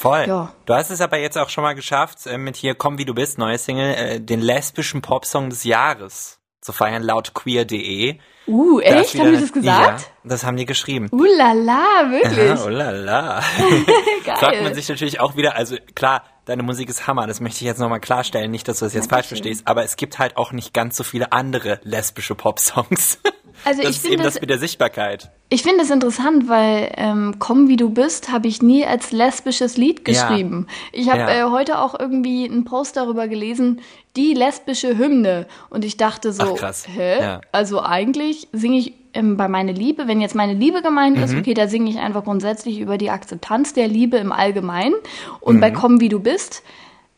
Voll. 0.00 0.24
Ja. 0.26 0.54
Du 0.64 0.72
hast 0.72 0.90
es 0.90 1.02
aber 1.02 1.18
jetzt 1.18 1.36
auch 1.36 1.50
schon 1.50 1.62
mal 1.62 1.74
geschafft, 1.74 2.26
äh, 2.26 2.38
mit 2.38 2.56
hier 2.56 2.74
Komm 2.74 2.96
wie 2.96 3.04
du 3.04 3.12
bist, 3.12 3.36
neue 3.36 3.58
Single, 3.58 3.94
äh, 3.94 4.20
den 4.20 4.40
lesbischen 4.40 5.02
Popsong 5.02 5.50
des 5.50 5.64
Jahres 5.64 6.40
zu 6.62 6.72
feiern, 6.72 7.02
laut 7.02 7.34
queer.de. 7.34 8.18
uh, 8.46 8.80
echt? 8.80 9.18
Haben 9.18 9.32
die 9.32 9.40
das 9.40 9.52
gesagt? 9.52 10.00
Ja, 10.00 10.06
das 10.24 10.44
haben 10.44 10.56
die 10.56 10.66
geschrieben. 10.66 11.08
Uh 11.12 11.24
la 11.24 11.52
la, 11.52 12.10
wirklich? 12.10 12.50
Ah, 12.50 12.62
oh 12.66 12.68
la 12.68 12.90
la. 12.90 13.40
Geil. 14.24 14.36
Fragt 14.36 14.62
man 14.62 14.74
sich 14.74 14.88
natürlich 14.88 15.20
auch 15.20 15.36
wieder, 15.36 15.54
also 15.54 15.76
klar, 15.94 16.24
deine 16.50 16.62
Musik 16.62 16.88
ist 16.88 17.06
Hammer, 17.06 17.26
das 17.26 17.40
möchte 17.40 17.58
ich 17.58 17.62
jetzt 17.66 17.78
nochmal 17.78 18.00
klarstellen, 18.00 18.50
nicht, 18.50 18.66
dass 18.68 18.80
du 18.80 18.84
das 18.86 18.94
jetzt 18.94 19.08
falsch 19.08 19.28
verstehst, 19.28 19.62
aber 19.66 19.84
es 19.84 19.96
gibt 19.96 20.18
halt 20.18 20.36
auch 20.36 20.52
nicht 20.52 20.74
ganz 20.74 20.96
so 20.96 21.04
viele 21.04 21.32
andere 21.32 21.80
lesbische 21.84 22.34
Popsongs. 22.34 23.18
Also 23.62 23.82
das 23.82 23.90
ich 23.90 24.00
finde 24.00 24.22
das 24.24 24.34
das- 24.34 24.40
mit 24.40 24.48
der 24.48 24.58
Sichtbarkeit. 24.58 25.30
Ich 25.50 25.62
finde 25.62 25.82
es 25.82 25.90
interessant, 25.90 26.48
weil 26.48 26.92
ähm, 26.96 27.34
Komm 27.40 27.68
wie 27.68 27.76
du 27.76 27.90
bist 27.90 28.32
habe 28.32 28.48
ich 28.48 28.62
nie 28.62 28.86
als 28.86 29.12
lesbisches 29.12 29.76
Lied 29.76 30.08
Ja. 30.08 30.28
geschrieben. 30.28 30.66
Ich 30.92 31.10
habe 31.10 31.20
Ja. 31.20 31.46
äh, 31.48 31.50
heute 31.50 31.78
auch 31.80 31.98
irgendwie 31.98 32.46
einen 32.48 32.64
Post 32.64 32.96
darüber 32.96 33.28
gelesen, 33.28 33.82
die 34.16 34.32
lesbische 34.32 34.96
Hymne. 34.96 35.46
Und 35.68 35.84
ich 35.84 35.98
dachte 35.98 36.32
so, 36.32 36.54
Ach, 36.54 36.58
krass. 36.58 36.86
hä? 36.88 37.20
Ja. 37.20 37.40
Also 37.52 37.82
eigentlich 37.82 38.48
singe 38.52 38.78
ich 38.78 38.94
ähm, 39.14 39.36
bei 39.36 39.48
meine 39.48 39.72
Liebe, 39.72 40.06
wenn 40.08 40.20
jetzt 40.20 40.34
meine 40.34 40.54
Liebe 40.54 40.82
gemeint 40.82 41.18
ist, 41.18 41.32
Mhm. 41.32 41.40
okay, 41.40 41.54
da 41.54 41.68
singe 41.68 41.90
ich 41.90 41.98
einfach 41.98 42.24
grundsätzlich 42.24 42.78
über 42.80 42.98
die 42.98 43.10
Akzeptanz 43.10 43.72
der 43.72 43.88
Liebe 43.88 44.16
im 44.18 44.32
Allgemeinen. 44.32 44.94
Und 45.40 45.56
Mhm. 45.56 45.60
bei 45.60 45.70
Komm 45.70 46.00
wie 46.00 46.08
du 46.08 46.20
bist 46.20 46.62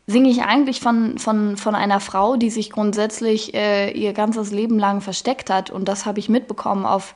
singe 0.05 0.29
ich 0.29 0.41
eigentlich 0.43 0.81
von, 0.81 1.17
von, 1.17 1.55
von 1.55 1.75
einer 1.75 2.01
Frau, 2.01 2.35
die 2.35 2.49
sich 2.49 2.69
grundsätzlich 2.71 3.53
äh, 3.53 3.89
ihr 3.91 4.11
ganzes 4.11 4.51
Leben 4.51 4.77
lang 4.77 4.99
versteckt 4.99 5.49
hat. 5.49 5.69
Und 5.69 5.87
das 5.87 6.05
habe 6.05 6.19
ich 6.19 6.27
mitbekommen 6.27 6.85
auf, 6.85 7.15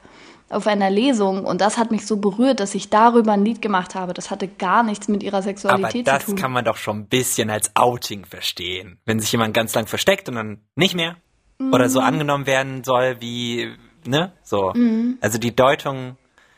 auf 0.49 0.67
einer 0.67 0.89
Lesung. 0.89 1.43
Und 1.43 1.59
das 1.59 1.77
hat 1.77 1.91
mich 1.91 2.05
so 2.07 2.15
berührt, 2.15 2.61
dass 2.61 2.75
ich 2.75 2.89
darüber 2.89 3.33
ein 3.33 3.43
Lied 3.43 3.61
gemacht 3.61 3.93
habe. 3.93 4.13
Das 4.13 4.31
hatte 4.31 4.47
gar 4.47 4.83
nichts 4.83 5.09
mit 5.09 5.21
ihrer 5.21 5.35
Aber 5.37 5.43
Sexualität 5.43 6.07
das 6.07 6.23
zu 6.23 6.31
tun. 6.31 6.39
kann 6.39 6.53
man 6.53 6.63
doch 6.63 6.77
schon 6.77 6.99
ein 6.99 7.07
bisschen 7.07 7.49
als 7.49 7.75
Outing 7.75 8.23
verstehen. 8.23 8.99
Wenn 9.05 9.19
sich 9.19 9.33
jemand 9.33 9.53
ganz 9.53 9.75
lang 9.75 9.87
versteckt 9.87 10.29
und 10.29 10.35
dann 10.35 10.61
nicht 10.75 10.95
mehr. 10.95 11.17
Oder 11.73 11.89
so 11.89 11.99
angenommen 11.99 12.45
werden 12.45 12.85
soll 12.85 13.17
wie, 13.19 13.67
ne? 14.07 14.31
So. 14.43 14.73
Mhm. 14.73 15.17
Also 15.21 15.37
die 15.37 15.55
Deutung, 15.55 16.17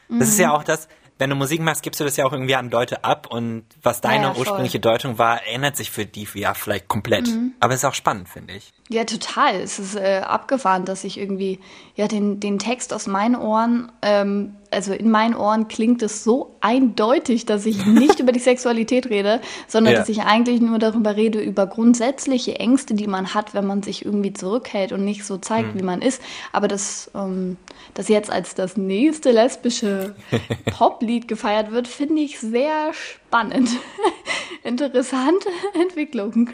das 0.10 0.30
ist 0.30 0.40
ja 0.40 0.54
auch 0.54 0.64
das, 0.64 0.88
wenn 1.20 1.30
du 1.30 1.36
Musik 1.36 1.62
machst, 1.62 1.84
gibst 1.84 2.00
du 2.00 2.06
das 2.06 2.16
ja 2.16 2.26
auch 2.26 2.32
irgendwie 2.32 2.56
an 2.56 2.72
Leute 2.72 3.04
ab 3.04 3.28
und 3.30 3.66
was 3.84 4.00
deine 4.00 4.24
Ja, 4.24 4.32
ja, 4.32 4.40
ursprüngliche 4.40 4.80
Deutung 4.80 5.18
war, 5.18 5.46
ändert 5.46 5.76
sich 5.76 5.92
für 5.92 6.06
die 6.06 6.26
ja 6.34 6.54
vielleicht 6.54 6.88
komplett. 6.88 7.28
Mhm. 7.28 7.54
Aber 7.60 7.74
es 7.74 7.82
ist 7.82 7.86
auch 7.86 7.94
spannend, 7.94 8.30
finde 8.30 8.54
ich. 8.54 8.72
Ja, 8.88 9.04
total. 9.04 9.56
Es 9.56 9.80
ist 9.80 9.96
äh, 9.96 10.22
abgefahren, 10.26 10.86
dass 10.86 11.04
ich 11.04 11.20
irgendwie, 11.20 11.60
ja, 11.96 12.08
den, 12.08 12.40
den 12.40 12.58
Text 12.58 12.94
aus 12.94 13.06
meinen 13.06 13.36
Ohren, 13.36 13.92
ähm, 14.02 14.56
also 14.72 14.94
in 14.94 15.10
meinen 15.10 15.36
Ohren 15.36 15.68
klingt 15.68 16.02
es 16.04 16.24
so 16.24 16.56
eindeutig, 16.62 17.46
dass 17.46 17.66
ich 17.66 17.86
nicht 17.86 18.20
über 18.20 18.32
die 18.32 18.40
Sexualität 18.40 19.10
rede, 19.10 19.42
sondern 19.68 19.94
Ja. 19.94 20.00
dass 20.00 20.10
ich 20.10 20.22
eigentlich 20.22 20.62
nur 20.62 20.80
darüber 20.80 21.16
rede, 21.16 21.40
über 21.42 21.66
grundsätzliche 21.68 22.60
Ängste, 22.60 22.94
die 22.94 23.08
man 23.08 23.34
hat, 23.34 23.54
wenn 23.54 23.66
man 23.66 23.82
sich 23.84 24.06
irgendwie 24.06 24.34
zurückhält 24.34 24.92
und 24.92 25.04
nicht 25.06 25.26
so 25.26 25.38
zeigt, 25.38 25.78
wie 25.78 25.84
man 25.84 26.02
ist. 26.02 26.22
Aber 26.52 26.68
das, 26.68 27.10
ähm, 27.16 27.58
das 27.94 28.08
jetzt 28.10 28.32
als 28.32 28.56
das 28.56 28.78
nächste 28.78 29.32
lesbische 29.32 30.16
Poplied 30.78 31.28
gefeiert 31.28 31.72
wird, 31.72 31.88
finde 31.88 32.22
ich 32.22 32.40
sehr 32.40 32.92
spannend. 32.94 33.19
Interessante 34.64 35.50
Entwicklung. 35.74 36.50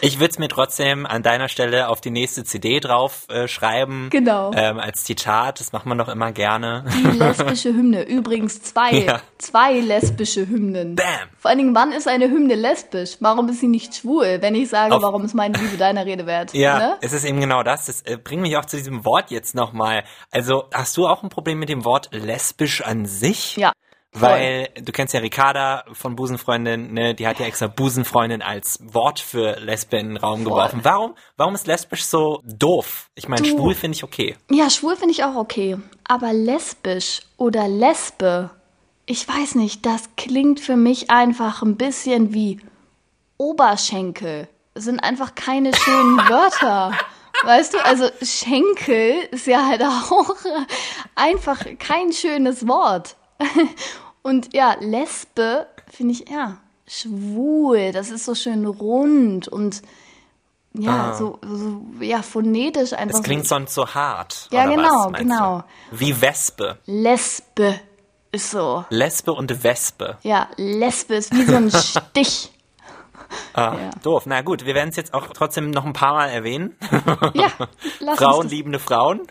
Ich 0.00 0.20
würde 0.20 0.30
es 0.30 0.38
mir 0.38 0.48
trotzdem 0.48 1.06
an 1.06 1.22
deiner 1.22 1.48
Stelle 1.48 1.88
auf 1.88 2.00
die 2.00 2.10
nächste 2.10 2.44
CD 2.44 2.78
drauf 2.80 3.26
äh, 3.28 3.48
schreiben. 3.48 4.08
Genau. 4.10 4.52
Ähm, 4.54 4.78
als 4.78 5.04
Zitat, 5.04 5.58
das 5.60 5.72
macht 5.72 5.84
man 5.86 5.98
doch 5.98 6.08
immer 6.08 6.30
gerne. 6.32 6.84
Die 6.94 7.18
lesbische 7.18 7.70
Hymne. 7.70 8.04
Übrigens 8.06 8.62
zwei, 8.62 8.90
Ja. 9.08 9.20
zwei 9.38 9.80
lesbische 9.80 10.46
Hymnen. 10.48 10.94
Bam. 10.94 11.06
Vor 11.38 11.50
allen 11.50 11.58
Dingen, 11.58 11.74
wann 11.74 11.92
ist 11.92 12.06
eine 12.06 12.26
Hymne 12.30 12.54
lesbisch? 12.54 13.16
Warum 13.20 13.48
ist 13.48 13.60
sie 13.60 13.68
nicht 13.68 13.94
schwul? 13.96 14.38
Wenn 14.40 14.54
ich 14.54 14.68
sage, 14.68 14.94
Auf- 14.94 15.02
warum 15.02 15.24
ist 15.24 15.34
meine 15.34 15.58
Liebe 15.58 15.76
deiner 15.76 16.06
Rede 16.06 16.26
wert? 16.26 16.54
Ja, 16.54 16.78
Ne? 16.78 16.96
es 17.00 17.12
ist 17.12 17.24
eben 17.24 17.40
genau 17.40 17.62
das. 17.62 17.86
Das 17.86 18.02
äh, 18.02 18.16
bringt 18.18 18.42
mich 18.42 18.56
auch 18.56 18.66
zu 18.66 18.76
diesem 18.76 19.04
Wort 19.04 19.30
jetzt 19.30 19.54
nochmal. 19.54 20.04
Also, 20.30 20.64
hast 20.72 20.96
du 20.96 21.06
auch 21.08 21.22
ein 21.22 21.28
Problem 21.28 21.58
mit 21.58 21.68
dem 21.68 21.84
Wort 21.84 22.10
lesbisch 22.12 22.82
an 22.82 23.06
sich? 23.06 23.56
Ja. 23.56 23.72
Weil 24.12 24.70
du 24.80 24.90
kennst 24.90 25.12
ja 25.12 25.20
Ricarda 25.20 25.84
von 25.92 26.16
Busenfreundin, 26.16 26.94
ne? 26.94 27.14
Die 27.14 27.26
hat 27.26 27.38
ja 27.38 27.46
extra 27.46 27.66
Busenfreundin 27.66 28.40
als 28.40 28.78
Wort 28.82 29.20
für 29.20 29.60
Lesbe 29.60 29.98
in 29.98 30.08
den 30.08 30.16
Raum 30.16 30.44
geworfen. 30.44 30.80
Warum? 30.82 31.14
Warum 31.36 31.54
ist 31.54 31.66
lesbisch 31.66 32.04
so 32.04 32.40
doof? 32.44 33.10
Ich 33.14 33.28
meine, 33.28 33.44
schwul 33.44 33.74
finde 33.74 33.96
ich 33.96 34.04
okay. 34.04 34.36
Ja, 34.50 34.70
schwul 34.70 34.96
finde 34.96 35.12
ich 35.12 35.24
auch 35.24 35.36
okay. 35.36 35.76
Aber 36.04 36.32
lesbisch 36.32 37.20
oder 37.36 37.68
Lesbe, 37.68 38.50
ich 39.04 39.28
weiß 39.28 39.56
nicht, 39.56 39.84
das 39.84 40.08
klingt 40.16 40.60
für 40.60 40.76
mich 40.76 41.10
einfach 41.10 41.62
ein 41.62 41.76
bisschen 41.76 42.32
wie 42.32 42.60
Oberschenkel. 43.36 44.48
Es 44.72 44.84
sind 44.84 45.00
einfach 45.00 45.34
keine 45.34 45.74
schönen 45.74 46.16
Wörter. 46.28 46.92
Weißt 47.44 47.74
du, 47.74 47.84
also 47.84 48.08
Schenkel 48.22 49.28
ist 49.30 49.46
ja 49.46 49.66
halt 49.66 49.82
auch 49.82 50.34
einfach 51.14 51.64
kein 51.78 52.12
schönes 52.12 52.66
Wort. 52.66 53.16
Und 54.22 54.52
ja, 54.54 54.76
Lesbe 54.80 55.66
finde 55.90 56.12
ich, 56.12 56.28
ja, 56.28 56.58
schwul, 56.86 57.92
das 57.92 58.10
ist 58.10 58.24
so 58.24 58.34
schön 58.34 58.66
rund 58.66 59.48
und 59.48 59.82
ja, 60.74 61.10
Ah. 61.10 61.14
so, 61.14 61.38
so, 61.42 61.82
ja, 62.00 62.20
phonetisch 62.22 62.92
einfach. 62.92 63.18
Es 63.18 63.24
klingt 63.24 63.46
sonst 63.46 63.74
so 63.74 63.86
hart. 63.86 64.48
Ja, 64.52 64.64
oder 64.64 64.76
genau, 64.76 65.12
was, 65.12 65.18
genau. 65.20 65.64
Du? 65.90 66.00
Wie 66.00 66.20
Wespe. 66.20 66.78
Lesbe 66.86 67.80
ist 68.32 68.50
so. 68.50 68.84
Lesbe 68.90 69.32
und 69.32 69.62
Wespe. 69.64 70.18
Ja, 70.22 70.48
Lesbe 70.56 71.14
ist 71.14 71.32
wie 71.34 71.44
so 71.44 71.54
ein 71.56 71.70
Stich. 72.14 72.50
Ah, 73.54 73.74
Ja. 73.78 73.90
Doof. 74.02 74.24
Na 74.26 74.42
gut, 74.42 74.64
wir 74.64 74.74
werden 74.74 74.90
es 74.90 74.96
jetzt 74.96 75.14
auch 75.14 75.26
trotzdem 75.28 75.70
noch 75.70 75.84
ein 75.84 75.92
paar 75.92 76.14
Mal 76.14 76.28
erwähnen. 76.28 76.76
Ja, 77.34 77.50
lass 78.00 78.18
Frauen, 78.18 78.48
liebende 78.48 78.78
Frauen. 78.78 79.22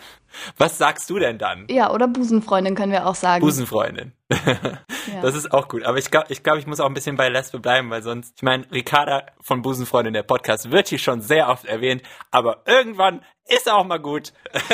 Was 0.58 0.78
sagst 0.78 1.10
du 1.10 1.18
denn 1.18 1.38
dann? 1.40 1.66
Ja, 1.70 1.92
oder 1.92 2.08
Busenfreundin 2.08 2.76
können 2.76 2.92
wir 2.92 3.08
auch 3.08 3.16
sagen. 3.16 3.42
Busenfreundin. 3.42 4.14
Ja. 5.14 5.22
Das 5.22 5.36
ist 5.36 5.54
auch 5.54 5.70
gut. 5.70 5.84
Aber 5.86 5.98
ich 5.98 6.12
glaube, 6.12 6.26
ich, 6.34 6.44
glaub, 6.44 6.58
ich 6.58 6.68
muss 6.68 6.82
auch 6.82 6.86
ein 6.86 6.94
bisschen 6.94 7.16
bei 7.16 7.30
Lesbe 7.30 7.60
bleiben, 7.60 7.90
weil 7.90 8.04
sonst, 8.04 8.34
ich 8.36 8.44
meine, 8.44 8.70
Ricarda 8.74 9.24
von 9.40 9.62
Busenfreundin, 9.62 10.14
der 10.14 10.24
Podcast, 10.24 10.70
wird 10.70 10.90
hier 10.90 11.00
schon 11.00 11.22
sehr 11.22 11.48
oft 11.48 11.64
erwähnt, 11.64 12.02
aber 12.30 12.64
irgendwann 12.66 13.22
ist 13.48 13.72
auch 13.72 13.86
mal 13.86 14.00
gut. 14.02 14.34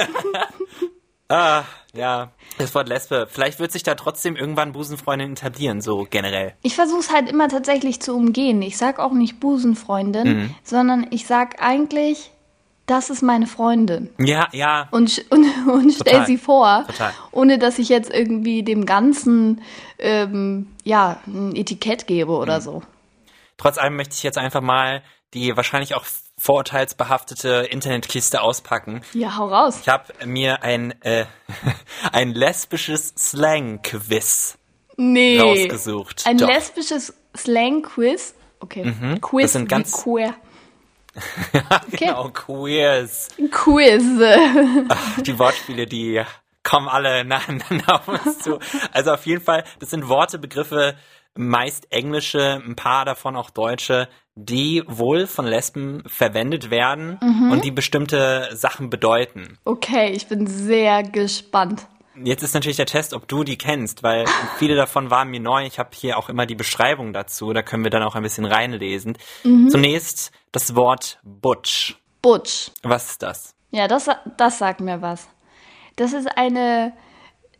ah, 1.29 1.63
ja. 1.93 2.31
Das 2.57 2.73
Wort 2.75 2.87
Lesbe. 2.89 3.27
Vielleicht 3.29 3.59
wird 3.59 3.71
sich 3.71 3.83
da 3.83 3.95
trotzdem 3.95 4.35
irgendwann 4.35 4.71
Busenfreundin 4.73 5.33
etablieren, 5.33 5.81
so 5.81 6.07
generell. 6.09 6.53
Ich 6.61 6.75
versuche 6.75 6.99
es 6.99 7.11
halt 7.11 7.29
immer 7.29 7.47
tatsächlich 7.49 7.99
zu 8.01 8.15
umgehen. 8.15 8.61
Ich 8.61 8.77
sag 8.77 8.99
auch 8.99 9.13
nicht 9.13 9.39
Busenfreundin, 9.39 10.27
Mhm. 10.27 10.55
sondern 10.63 11.07
ich 11.11 11.25
sag 11.25 11.61
eigentlich, 11.61 12.31
das 12.85 13.09
ist 13.09 13.21
meine 13.23 13.47
Freundin. 13.47 14.09
Ja, 14.19 14.47
ja. 14.51 14.87
Und, 14.91 15.23
und, 15.29 15.45
und 15.67 15.91
stell 15.93 16.13
Total. 16.13 16.25
sie 16.27 16.37
vor, 16.37 16.83
Total. 16.87 17.13
ohne 17.31 17.57
dass 17.57 17.79
ich 17.79 17.89
jetzt 17.89 18.11
irgendwie 18.13 18.61
dem 18.63 18.85
Ganzen 18.85 19.61
ähm, 19.99 20.67
ja, 20.83 21.19
ein 21.27 21.55
Etikett 21.55 22.07
gebe 22.07 22.33
oder 22.33 22.57
Mhm. 22.57 22.61
so. 22.63 22.83
Trotz 23.57 23.77
allem 23.77 23.95
möchte 23.95 24.15
ich 24.15 24.23
jetzt 24.23 24.37
einfach 24.37 24.61
mal 24.61 25.01
die 25.33 25.55
wahrscheinlich 25.55 25.95
auch 25.95 26.05
vorurteilsbehaftete 26.43 27.67
Internetkiste 27.71 28.41
auspacken. 28.41 29.01
Ja, 29.13 29.37
hau 29.37 29.47
raus. 29.47 29.79
Ich 29.81 29.87
habe 29.89 30.11
mir 30.25 30.61
ein, 30.61 30.93
äh, 31.01 31.25
ein 32.11 32.33
lesbisches 32.33 33.13
Slang-Quiz 33.17 34.57
Nee. 34.97 35.39
rausgesucht. 35.39 36.23
Ein 36.27 36.37
Doch. 36.37 36.47
Mhm. 36.47 36.53
lesbisches 36.53 37.13
Slang-Quiz. 37.35 38.35
Okay. 38.59 38.93
Quiz 39.21 39.43
Das 39.43 39.53
sind 39.53 39.69
ganz- 39.69 39.91
queer. 40.03 40.35
Genau, 41.91 42.29
Quiz. 42.29 43.29
Quiz. 43.51 44.03
Die 45.21 45.39
Wortspiele, 45.39 45.85
die 45.85 46.21
kommen 46.63 46.87
alle 46.89 47.23
nacheinander 47.23 47.95
auf 48.01 48.07
uns 48.07 48.39
zu. 48.39 48.59
Also 48.91 49.13
auf 49.13 49.25
jeden 49.25 49.41
Fall, 49.43 49.63
das 49.79 49.91
sind 49.91 50.07
Worte, 50.07 50.39
Begriffe, 50.39 50.95
meist 51.35 51.91
englische, 51.91 52.61
ein 52.65 52.75
paar 52.75 53.05
davon 53.05 53.35
auch 53.35 53.49
deutsche, 53.49 54.07
die 54.35 54.83
wohl 54.87 55.27
von 55.27 55.45
Lesben 55.45 56.03
verwendet 56.07 56.69
werden 56.71 57.19
Mhm. 57.21 57.51
und 57.51 57.63
die 57.63 57.71
bestimmte 57.71 58.49
Sachen 58.53 58.89
bedeuten. 58.89 59.57
Okay, 59.65 60.09
ich 60.11 60.27
bin 60.27 60.47
sehr 60.47 61.03
gespannt. 61.03 61.87
Jetzt 62.23 62.43
ist 62.43 62.53
natürlich 62.53 62.77
der 62.77 62.85
Test, 62.85 63.13
ob 63.13 63.27
du 63.27 63.43
die 63.43 63.57
kennst, 63.57 64.03
weil 64.03 64.25
viele 64.59 64.75
davon 64.75 65.09
waren 65.09 65.29
mir 65.29 65.39
neu. 65.39 65.65
Ich 65.65 65.79
habe 65.79 65.89
hier 65.93 66.17
auch 66.17 66.29
immer 66.29 66.45
die 66.45 66.53
Beschreibung 66.55 67.11
dazu, 67.13 67.53
da 67.53 67.63
können 67.63 67.83
wir 67.83 67.89
dann 67.89 68.03
auch 68.03 68.13
ein 68.15 68.21
bisschen 68.21 68.45
reinlesen. 68.45 69.17
Mhm. 69.43 69.69
Zunächst 69.69 70.31
das 70.51 70.75
Wort 70.75 71.19
Butch. 71.23 71.95
Butch. 72.21 72.69
Was 72.83 73.09
ist 73.11 73.23
das? 73.23 73.55
Ja, 73.71 73.87
das, 73.87 74.07
das 74.37 74.59
sagt 74.59 74.79
mir 74.81 75.01
was. 75.01 75.27
Das 75.95 76.13
ist 76.13 76.27
eine 76.37 76.93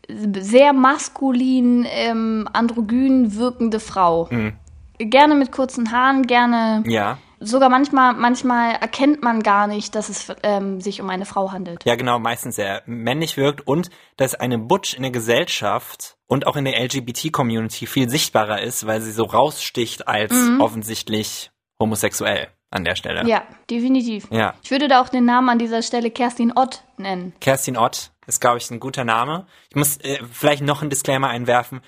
sehr 0.09 0.73
maskulin, 0.73 1.85
ähm, 1.89 2.47
androgyn 2.51 3.35
wirkende 3.35 3.79
Frau. 3.79 4.27
Mhm. 4.29 4.53
Gerne 4.97 5.35
mit 5.35 5.51
kurzen 5.51 5.91
Haaren, 5.91 6.23
gerne. 6.23 6.83
Ja. 6.87 7.17
Sogar 7.39 7.69
manchmal, 7.69 8.13
manchmal 8.13 8.75
erkennt 8.75 9.21
man 9.21 9.43
gar 9.43 9.67
nicht, 9.67 9.95
dass 9.95 10.07
es 10.07 10.33
ähm, 10.43 10.79
sich 10.79 11.01
um 11.01 11.09
eine 11.09 11.25
Frau 11.25 11.51
handelt. 11.51 11.83
Ja, 11.83 11.95
genau, 11.95 12.17
meistens 12.19 12.55
sehr 12.55 12.83
männlich 12.85 13.35
wirkt 13.35 13.67
und 13.67 13.89
dass 14.15 14.33
eine 14.33 14.57
Butch 14.57 14.93
in 14.93 15.01
der 15.01 15.11
Gesellschaft 15.11 16.15
und 16.27 16.47
auch 16.47 16.55
in 16.55 16.63
der 16.63 16.81
LGBT-Community 16.81 17.85
viel 17.85 18.09
sichtbarer 18.09 18.61
ist, 18.61 18.87
weil 18.87 19.01
sie 19.01 19.11
so 19.11 19.23
raussticht 19.23 20.07
als 20.07 20.33
offensichtlich 20.59 21.51
homosexuell 21.79 22.47
an 22.73 22.83
der 22.83 22.95
Stelle. 22.95 23.27
Ja, 23.27 23.43
definitiv. 23.69 24.27
Ja. 24.31 24.55
Ich 24.63 24.71
würde 24.71 24.87
da 24.87 25.01
auch 25.01 25.09
den 25.09 25.25
Namen 25.25 25.49
an 25.49 25.59
dieser 25.59 25.81
Stelle 25.81 26.11
Kerstin 26.11 26.53
Ott 26.55 26.83
nennen. 26.97 27.33
Kerstin 27.39 27.77
Ott 27.77 28.11
ist, 28.25 28.41
glaube 28.41 28.57
ich, 28.57 28.69
ein 28.71 28.79
guter 28.79 29.03
Name. 29.03 29.45
Ich 29.69 29.75
muss 29.75 29.97
äh, 29.97 30.19
vielleicht 30.31 30.63
noch 30.63 30.81
einen 30.81 30.89
Disclaimer 30.89 31.29
einwerfen. 31.29 31.81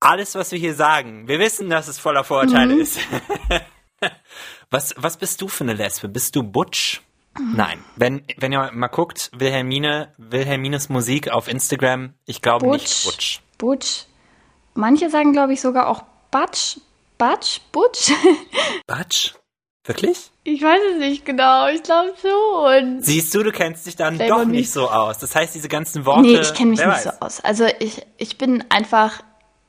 Alles, 0.00 0.34
was 0.34 0.52
wir 0.52 0.58
hier 0.58 0.74
sagen, 0.74 1.26
wir 1.28 1.38
wissen, 1.38 1.70
dass 1.70 1.88
es 1.88 1.98
voller 1.98 2.24
Vorurteile 2.24 2.74
Mhm. 2.74 2.80
ist. 2.80 2.98
was, 4.70 4.94
was 4.96 5.16
bist 5.16 5.40
du 5.40 5.48
für 5.48 5.64
eine 5.64 5.74
Lesbe? 5.74 6.08
Bist 6.08 6.36
du 6.36 6.42
Butch? 6.42 7.02
Nein. 7.40 7.82
Wenn, 7.96 8.24
wenn 8.36 8.52
ihr 8.52 8.70
mal 8.72 8.88
guckt, 8.88 9.30
Wilhelmine, 9.32 10.12
Wilhelmines 10.18 10.88
Musik 10.88 11.30
auf 11.30 11.46
Instagram, 11.48 12.14
ich 12.26 12.42
glaube 12.42 12.66
nicht 12.68 13.04
Butch. 13.04 13.40
Butch. 13.58 14.04
Manche 14.74 15.08
sagen, 15.10 15.32
glaube 15.32 15.52
ich, 15.52 15.60
sogar 15.60 15.88
auch 15.88 16.02
Batsch. 16.30 16.78
Batsch? 17.16 17.60
Butch? 17.72 18.12
Butch? 18.86 19.34
Wirklich? 19.88 20.30
ich 20.44 20.62
weiß 20.62 20.80
es 20.92 20.98
nicht 20.98 21.24
genau. 21.24 21.66
Ich 21.68 21.82
glaube 21.82 22.12
schon. 22.22 23.02
Siehst 23.02 23.34
du, 23.34 23.42
du 23.42 23.50
kennst 23.52 23.86
dich 23.86 23.96
dann 23.96 24.16
Playboy 24.16 24.38
doch 24.38 24.44
nicht 24.44 24.56
nicht. 24.60 24.70
so 24.72 24.88
aus. 24.88 25.18
Das 25.18 25.34
heißt, 25.34 25.54
diese 25.54 25.68
ganzen 25.68 26.04
Worte. 26.06 26.22
Nee, 26.22 26.38
ich 26.40 26.54
kenne 26.54 26.70
mich 26.70 26.78
nicht 26.78 26.88
weiß. 26.88 27.04
so 27.04 27.10
aus. 27.20 27.40
Also 27.40 27.64
ich, 27.80 28.02
ich 28.18 28.38
bin 28.38 28.64
einfach 28.68 29.22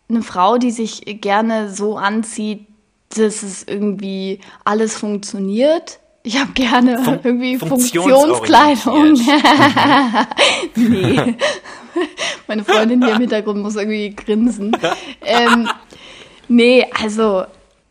eine 0.10 0.22
Frau, 0.22 0.58
die 0.58 0.72
sich 0.72 1.02
gerne 1.22 1.70
so 1.70 1.98
anzieht, 1.98 2.68
dass 3.16 3.44
es 3.44 3.64
irgendwie 3.64 4.40
alles 4.66 4.98
funktioniert. 4.98 6.00
Ich 6.24 6.38
habe 6.40 6.52
gerne 6.52 7.04
Fun- 7.04 7.20
irgendwie. 7.24 7.58
Funktionskleidung. 7.58 9.14
nee. 10.76 11.36
Meine 12.48 12.64
Freundin 12.64 13.04
hier 13.04 13.16
im 13.16 13.22
Hintergrund 13.22 13.62
muss 13.62 13.76
irgendwie 13.76 14.16
grinsen. 14.16 14.76
ähm, 15.26 15.70
nee, 16.48 16.86
also 17.02 17.46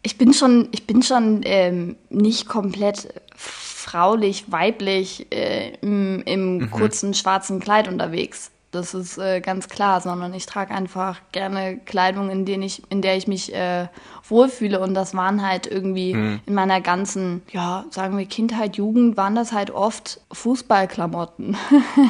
ich 0.08 0.16
bin 0.16 0.32
schon, 0.32 0.68
ich 0.72 0.86
bin 0.86 1.02
schon 1.02 1.42
ähm, 1.44 1.96
nicht 2.08 2.48
komplett 2.48 3.08
fraulich, 3.36 4.50
weiblich 4.50 5.26
äh, 5.30 5.74
im, 5.82 6.22
im 6.24 6.56
Mhm. 6.56 6.70
kurzen 6.70 7.12
schwarzen 7.12 7.60
Kleid 7.60 7.88
unterwegs. 7.88 8.50
Das 8.70 8.92
ist 8.94 9.18
äh, 9.18 9.40
ganz 9.40 9.68
klar, 9.68 10.00
sondern 10.00 10.32
ich 10.32 10.46
trage 10.46 10.74
einfach 10.74 11.20
gerne 11.32 11.78
Kleidung, 11.84 12.30
in, 12.30 12.44
denen 12.46 12.62
ich, 12.62 12.82
in 12.90 13.00
der 13.02 13.16
ich 13.18 13.26
mich 13.26 13.54
äh, 13.54 13.88
wohlfühle. 14.28 14.80
Und 14.80 14.94
das 14.94 15.14
waren 15.14 15.46
halt 15.46 15.66
irgendwie 15.66 16.14
Mhm. 16.14 16.40
in 16.46 16.54
meiner 16.54 16.80
ganzen, 16.80 17.42
ja, 17.50 17.84
sagen 17.90 18.16
wir 18.16 18.24
Kindheit, 18.24 18.76
Jugend, 18.76 19.16
waren 19.18 19.34
das 19.34 19.52
halt 19.52 19.70
oft 19.70 20.20
Fußballklamotten, 20.32 21.54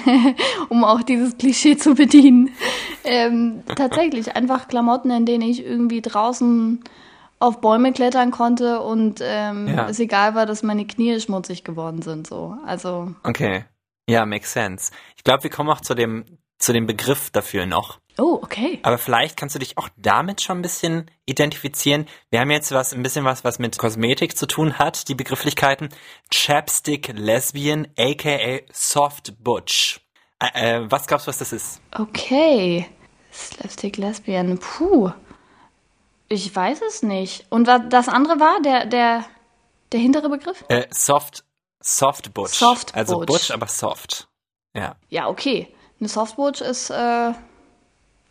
um 0.69 0.85
auch 0.85 1.02
dieses 1.02 1.37
Klischee 1.38 1.76
zu 1.76 1.95
bedienen. 1.95 2.50
Ähm, 3.05 3.62
tatsächlich 3.76 4.37
einfach 4.37 4.69
Klamotten, 4.69 5.11
in 5.11 5.26
denen 5.26 5.43
ich 5.49 5.64
irgendwie 5.64 6.00
draußen 6.02 6.81
auf 7.40 7.61
Bäume 7.61 7.92
klettern 7.92 8.30
konnte 8.30 8.80
und 8.80 9.21
ähm, 9.23 9.68
Ja. 9.68 9.88
es 9.88 9.99
egal 10.00 10.35
war, 10.35 10.47
dass 10.47 10.62
meine 10.62 10.87
Knie 10.87 11.21
schmutzig 11.21 11.64
geworden 11.64 12.02
sind. 12.02 12.26
So, 12.26 12.57
also 12.66 13.14
Okay. 13.25 13.64
Ja, 14.09 14.25
makes 14.26 14.52
sense. 14.52 14.90
Ich 15.16 15.25
glaube, 15.25 15.42
wir 15.42 15.50
kommen 15.50 15.68
auch 15.71 15.80
zu 15.83 15.95
dem, 15.95 16.25
zu 16.59 16.73
dem 16.73 16.87
Begriff 16.87 17.30
dafür 17.30 17.66
noch. 17.66 17.99
oh 18.16 18.38
okay. 18.42 18.80
Aber 18.83 18.99
vielleicht 18.99 19.37
kannst 19.37 19.54
du 19.54 19.59
dich 19.61 19.76
auch 19.78 19.88
damit 19.97 20.40
schon 20.40 20.59
ein 20.59 20.62
bisschen 20.62 21.11
identifizieren. 21.26 22.07
Wir 22.30 22.40
haben 22.40 22.50
jetzt 22.50 22.73
was, 22.73 22.92
ein 22.95 23.02
bisschen 23.02 23.25
was, 23.25 23.45
was 23.45 23.59
mit 23.59 23.78
Kosmetik 23.78 24.37
zu 24.37 24.47
tun 24.47 24.78
hat, 24.78 25.09
die 25.09 25.14
Begrifflichkeiten. 25.14 25.90
Chapstick 26.33 27.12
Lesbian, 27.14 27.87
aka 27.99 28.61
Soft 28.73 29.35
Butch. 29.45 30.00
Äh, 30.40 30.78
äh, 30.78 30.90
was 30.90 31.07
glaubst 31.07 31.26
du, 31.26 31.28
was 31.28 31.38
das 31.38 31.52
ist? 31.52 31.80
Okay. 31.92 32.87
Slapstick 33.33 33.99
Lesbian. 33.99 34.59
Puh. 34.59 35.11
Ich 36.28 36.54
weiß 36.54 36.82
es 36.82 37.02
nicht. 37.02 37.47
Und 37.50 37.66
wa- 37.66 37.78
das 37.78 38.08
andere 38.08 38.38
war 38.40 38.61
der, 38.62 38.87
der, 38.87 39.25
der 39.92 40.00
hintere 40.00 40.28
Begriff? 40.28 40.64
Äh, 40.68 40.87
soft, 40.90 41.44
Soft 41.80 42.35
Butch. 42.35 42.54
Soft 42.54 42.94
Also 42.94 43.18
Butch. 43.18 43.26
Butch, 43.28 43.50
aber 43.50 43.66
soft. 43.66 44.28
Ja. 44.75 44.97
Ja, 45.08 45.28
okay. 45.28 45.73
Eine 46.00 46.08
Softwatch 46.08 46.61
ist, 46.61 46.90
äh, 46.90 47.32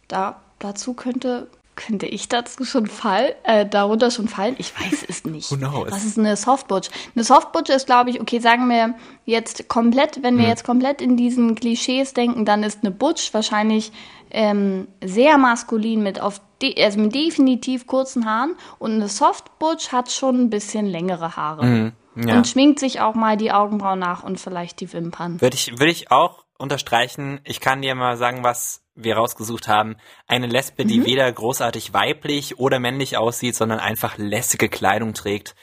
da, 0.07 0.41
dazu 0.59 0.93
könnte, 0.93 1.49
könnte 1.77 2.05
ich 2.05 2.27
dazu 2.27 2.65
schon 2.65 2.87
fallen, 2.87 3.31
äh, 3.43 3.65
darunter 3.65 4.11
schon 4.11 4.27
fallen? 4.27 4.55
Ich 4.57 4.73
weiß 4.77 5.05
es 5.07 5.23
nicht. 5.23 5.49
Who 5.49 5.55
knows? 5.55 5.91
Was 5.91 6.03
ist 6.03 6.19
eine 6.19 6.35
Softbutch? 6.35 6.89
Eine 7.15 7.23
Softbutch 7.23 7.69
ist, 7.69 7.85
glaube 7.85 8.09
ich, 8.09 8.19
okay, 8.19 8.39
sagen 8.39 8.67
wir 8.67 8.95
jetzt 9.23 9.69
komplett, 9.69 10.21
wenn 10.23 10.35
wir 10.35 10.43
Hm. 10.43 10.49
jetzt 10.49 10.65
komplett 10.65 11.01
in 11.01 11.15
diesen 11.15 11.55
Klischees 11.55 12.13
denken, 12.13 12.43
dann 12.43 12.63
ist 12.63 12.79
eine 12.81 12.91
Butch 12.91 13.33
wahrscheinlich 13.33 13.93
ähm, 14.31 14.89
sehr 15.01 15.37
maskulin 15.37 16.03
mit 16.03 16.19
auf 16.19 16.41
de 16.61 16.83
also 16.83 16.99
mit 16.99 17.15
definitiv 17.15 17.87
kurzen 17.87 18.25
Haaren 18.25 18.55
und 18.79 18.91
eine 18.93 19.07
Softbutch 19.07 19.91
hat 19.91 20.11
schon 20.11 20.41
ein 20.41 20.49
bisschen 20.49 20.85
längere 20.85 21.37
Haare. 21.37 21.61
Hm, 21.61 21.93
ja. 22.15 22.35
Und 22.35 22.47
schminkt 22.47 22.79
sich 22.79 22.99
auch 22.99 23.13
mal 23.13 23.37
die 23.37 23.51
Augenbrauen 23.51 23.99
nach 23.99 24.23
und 24.23 24.39
vielleicht 24.39 24.81
die 24.81 24.91
Wimpern. 24.91 25.39
Würde 25.39 25.55
ich, 25.55 25.71
würde 25.73 25.91
ich 25.91 26.11
auch 26.11 26.43
unterstreichen. 26.57 27.39
Ich 27.43 27.59
kann 27.59 27.81
dir 27.83 27.93
mal 27.93 28.17
sagen, 28.17 28.43
was 28.43 28.81
wir 28.97 29.15
rausgesucht 29.15 29.67
haben. 29.67 29.95
Eine 30.27 30.47
Lesbe, 30.47 30.83
Mhm. 30.83 30.87
die 30.89 31.05
weder 31.05 31.31
großartig 31.31 31.93
weiblich 31.93 32.59
oder 32.59 32.79
männlich 32.79 33.15
aussieht, 33.17 33.55
sondern 33.55 33.79
einfach 33.79 34.17
lässige 34.17 34.67
Kleidung 34.69 35.13
trägt. 35.13 35.55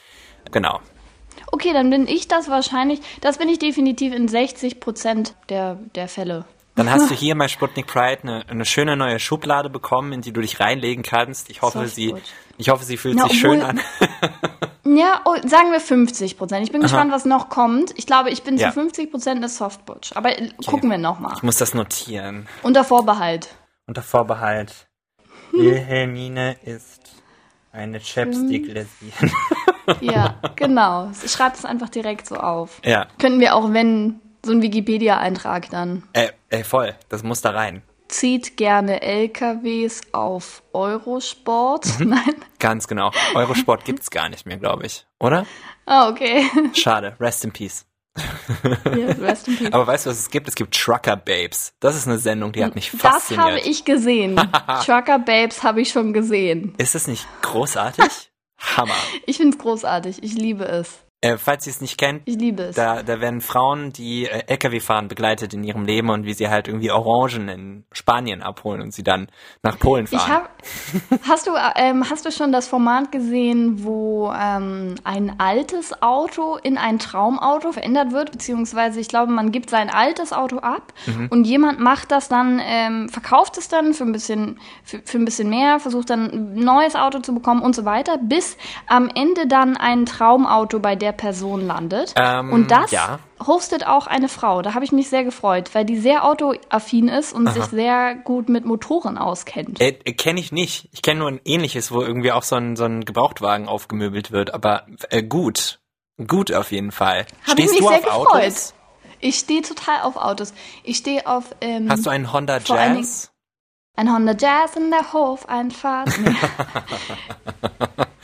Genau. 0.51 0.79
Okay, 1.51 1.73
dann 1.73 1.89
bin 1.89 2.07
ich 2.07 2.27
das 2.27 2.49
wahrscheinlich, 2.49 2.99
das 3.21 3.37
bin 3.37 3.49
ich 3.49 3.59
definitiv 3.59 4.13
in 4.13 4.27
60 4.27 4.79
Prozent 4.79 5.35
der, 5.49 5.75
der 5.93 6.07
Fälle. 6.07 6.45
Dann 6.75 6.89
hast 6.89 7.09
du 7.09 7.15
hier 7.15 7.37
bei 7.37 7.47
Sputnik 7.47 7.87
Pride 7.87 8.19
eine, 8.23 8.49
eine 8.49 8.65
schöne 8.65 8.97
neue 8.97 9.19
Schublade 9.19 9.69
bekommen, 9.69 10.11
in 10.13 10.21
die 10.21 10.33
du 10.33 10.41
dich 10.41 10.59
reinlegen 10.59 11.03
kannst. 11.03 11.49
Ich 11.49 11.61
hoffe, 11.61 11.87
sie. 11.87 12.13
Ich 12.57 12.69
hoffe, 12.69 12.83
sie 12.85 12.97
fühlt 12.97 13.17
Na, 13.17 13.27
sich 13.27 13.39
schön 13.39 13.61
obwohl- 13.61 13.69
an. 13.69 13.81
Ja, 14.87 15.21
oh, 15.25 15.35
sagen 15.45 15.71
wir 15.71 15.79
50 15.81 16.37
Prozent. 16.37 16.63
Ich 16.65 16.71
bin 16.71 16.79
gespannt, 16.81 17.11
was 17.11 17.25
noch 17.25 17.49
kommt. 17.49 17.91
Ich 17.97 18.05
glaube, 18.05 18.29
ich 18.29 18.43
bin 18.43 18.55
Ja. 18.57 18.67
zu 18.69 18.75
50 18.75 19.09
Prozent 19.11 19.37
eine 19.37 19.49
Softbutch. 19.49 20.15
Aber 20.15 20.37
äh, 20.39 20.51
gucken 20.65 20.89
wir 20.91 20.99
noch 20.99 21.19
mal. 21.19 21.33
Ich 21.35 21.43
muss 21.43 21.57
das 21.57 21.73
notieren. 21.73 22.47
Unter 22.61 22.83
Vorbehalt. 22.85 23.49
Unter 23.87 24.03
Vorbehalt. 24.03 24.87
Wilhelmine 25.51 26.55
ist 26.63 27.01
eine 27.71 27.99
Chapstick-Lesbian. 27.99 29.31
Ja, 30.01 30.35
genau. 30.55 31.11
Schreibt 31.27 31.57
es 31.57 31.65
einfach 31.65 31.89
direkt 31.89 32.25
so 32.25 32.35
auf. 32.37 32.79
ja, 32.83 33.05
Könnten 33.19 33.39
wir 33.39 33.53
auch, 33.55 33.71
wenn 33.71 34.19
so 34.43 34.51
ein 34.51 34.61
Wikipedia-Eintrag 34.63 35.69
dann 35.69 36.01
äh, 36.13 36.29
ey, 36.49 36.63
voll. 36.63 36.95
Das 37.09 37.21
muss 37.23 37.41
da 37.41 37.51
rein. 37.51 37.83
Zieht 38.15 38.57
gerne 38.57 39.01
LKWs 39.01 40.01
auf 40.13 40.63
Eurosport. 40.73 41.85
Nein. 41.99 42.35
Ganz 42.59 42.87
genau. 42.87 43.11
Eurosport 43.33 43.85
gibt's 43.85 44.09
gar 44.09 44.29
nicht 44.29 44.45
mehr, 44.45 44.57
glaube 44.57 44.85
ich. 44.85 45.05
Oder? 45.19 45.45
Ah, 45.85 46.09
okay. 46.09 46.45
Schade. 46.73 47.15
Rest 47.19 47.43
in 47.43 47.51
peace. 47.51 47.85
Ja, 48.85 49.07
rest 49.21 49.47
in 49.49 49.57
peace. 49.57 49.73
Aber 49.73 49.85
weißt 49.85 50.05
du, 50.05 50.09
was 50.09 50.19
es 50.19 50.29
gibt? 50.29 50.47
Es 50.47 50.55
gibt 50.55 50.73
Trucker 50.73 51.17
Babes. 51.17 51.73
Das 51.81 51.95
ist 51.97 52.07
eine 52.07 52.17
Sendung, 52.17 52.53
die 52.53 52.63
hat 52.63 52.75
mich 52.75 52.91
Das 52.91 53.01
fasziniert. 53.01 53.45
habe 53.45 53.59
ich 53.59 53.83
gesehen. 53.83 54.35
Trucker 54.85 55.19
Babes 55.19 55.63
habe 55.63 55.81
ich 55.81 55.89
schon 55.89 56.13
gesehen. 56.13 56.73
Ist 56.77 56.95
das 56.95 57.07
nicht 57.07 57.27
großartig? 57.41 58.31
Hammer. 58.77 58.95
Ich 59.25 59.37
finde 59.37 59.57
es 59.57 59.61
großartig. 59.61 60.23
Ich 60.23 60.33
liebe 60.33 60.63
es. 60.65 61.04
Äh, 61.25 61.37
falls 61.39 61.65
ihr 61.65 61.71
es 61.71 61.81
nicht 61.81 61.97
kennt, 61.97 62.21
Ich 62.25 62.35
liebe 62.35 62.63
es. 62.63 62.75
da, 62.75 63.01
da 63.01 63.19
werden 63.19 63.41
Frauen, 63.41 63.91
die 63.91 64.25
äh, 64.25 64.43
LKW 64.45 64.79
fahren, 64.79 65.07
begleitet 65.07 65.55
in 65.55 65.63
ihrem 65.63 65.83
Leben 65.85 66.09
und 66.11 66.25
wie 66.25 66.33
sie 66.33 66.49
halt 66.49 66.67
irgendwie 66.67 66.91
Orangen 66.91 67.49
in 67.49 67.83
Spanien 67.91 68.43
abholen 68.43 68.81
und 68.81 68.93
sie 68.93 69.01
dann 69.01 69.27
nach 69.63 69.79
Polen 69.79 70.05
fahren. 70.05 70.21
Ich 70.23 71.19
hab, 71.19 71.23
hast 71.27 71.47
du 71.47 71.51
ähm, 71.77 72.07
hast 72.07 72.27
du 72.27 72.31
schon 72.31 72.51
das 72.51 72.67
Format 72.67 73.11
gesehen, 73.11 73.83
wo 73.83 74.31
ähm, 74.31 74.95
ein 75.03 75.39
altes 75.39 75.99
Auto 76.03 76.57
in 76.61 76.77
ein 76.77 76.99
Traumauto 76.99 77.71
verändert 77.71 78.11
wird, 78.11 78.31
beziehungsweise 78.31 78.99
ich 78.99 79.07
glaube, 79.07 79.31
man 79.31 79.51
gibt 79.51 79.71
sein 79.71 79.89
altes 79.89 80.31
Auto 80.31 80.57
ab 80.57 80.93
und 81.31 81.45
jemand 81.45 81.79
macht 81.79 82.11
das 82.11 82.27
dann, 82.27 82.61
ähm, 82.63 83.09
verkauft 83.09 83.57
es 83.57 83.67
dann 83.67 83.95
für 83.95 84.03
ein 84.03 84.11
bisschen 84.11 84.59
für, 84.83 85.01
für 85.03 85.17
ein 85.17 85.25
bisschen 85.25 85.49
mehr, 85.49 85.79
versucht 85.79 86.11
dann 86.11 86.29
ein 86.29 86.55
neues 86.55 86.95
Auto 86.95 87.19
zu 87.19 87.33
bekommen 87.33 87.63
und 87.63 87.75
so 87.75 87.83
weiter, 87.83 88.19
bis 88.21 88.57
am 88.85 89.09
Ende 89.09 89.47
dann 89.47 89.75
ein 89.75 90.05
Traumauto 90.05 90.79
bei 90.79 90.95
der 90.95 91.14
Person 91.15 91.65
landet. 91.65 92.13
Ähm, 92.15 92.51
und 92.51 92.71
das 92.71 92.91
ja. 92.91 93.19
hostet 93.45 93.85
auch 93.87 94.07
eine 94.07 94.29
Frau. 94.29 94.61
Da 94.61 94.73
habe 94.73 94.85
ich 94.85 94.91
mich 94.91 95.09
sehr 95.09 95.23
gefreut, 95.23 95.71
weil 95.73 95.85
die 95.85 95.97
sehr 95.97 96.23
autoaffin 96.23 97.07
ist 97.07 97.33
und 97.33 97.49
sich 97.51 97.63
sehr 97.65 98.15
gut 98.15 98.49
mit 98.49 98.65
Motoren 98.65 99.17
auskennt. 99.17 99.81
Äh, 99.81 99.97
äh, 100.03 100.13
kenne 100.13 100.39
ich 100.39 100.51
nicht. 100.51 100.89
Ich 100.91 101.01
kenne 101.01 101.19
nur 101.19 101.29
ein 101.29 101.41
ähnliches, 101.45 101.91
wo 101.91 102.01
irgendwie 102.01 102.31
auch 102.31 102.43
so 102.43 102.55
ein, 102.55 102.75
so 102.75 102.85
ein 102.85 103.05
Gebrauchtwagen 103.05 103.67
aufgemöbelt 103.67 104.31
wird. 104.31 104.53
Aber 104.53 104.85
äh, 105.09 105.23
gut. 105.23 105.79
Gut 106.27 106.53
auf 106.53 106.71
jeden 106.71 106.91
Fall. 106.91 107.25
Ich 107.45 107.51
Stehst 107.51 107.71
mich 107.73 107.81
du 107.81 107.87
sehr 107.87 107.97
auf 107.97 108.03
gefreut. 108.03 108.43
Autos? 108.43 108.73
Ich 109.19 109.39
stehe 109.39 109.61
total 109.61 110.01
auf 110.01 110.15
Autos. 110.15 110.53
Ich 110.83 110.97
stehe 110.97 111.25
auf 111.27 111.55
ähm, 111.61 111.89
Hast 111.89 112.05
du 112.05 112.09
einen 112.09 112.31
Honda 112.31 112.59
Jazz? 112.63 113.31
ein 113.95 114.13
Honda 114.13 114.33
Jazz 114.37 114.75
in 114.75 114.91
der 114.91 115.13
Hofeinfahrt. 115.13 116.09
Nee. 116.19 116.35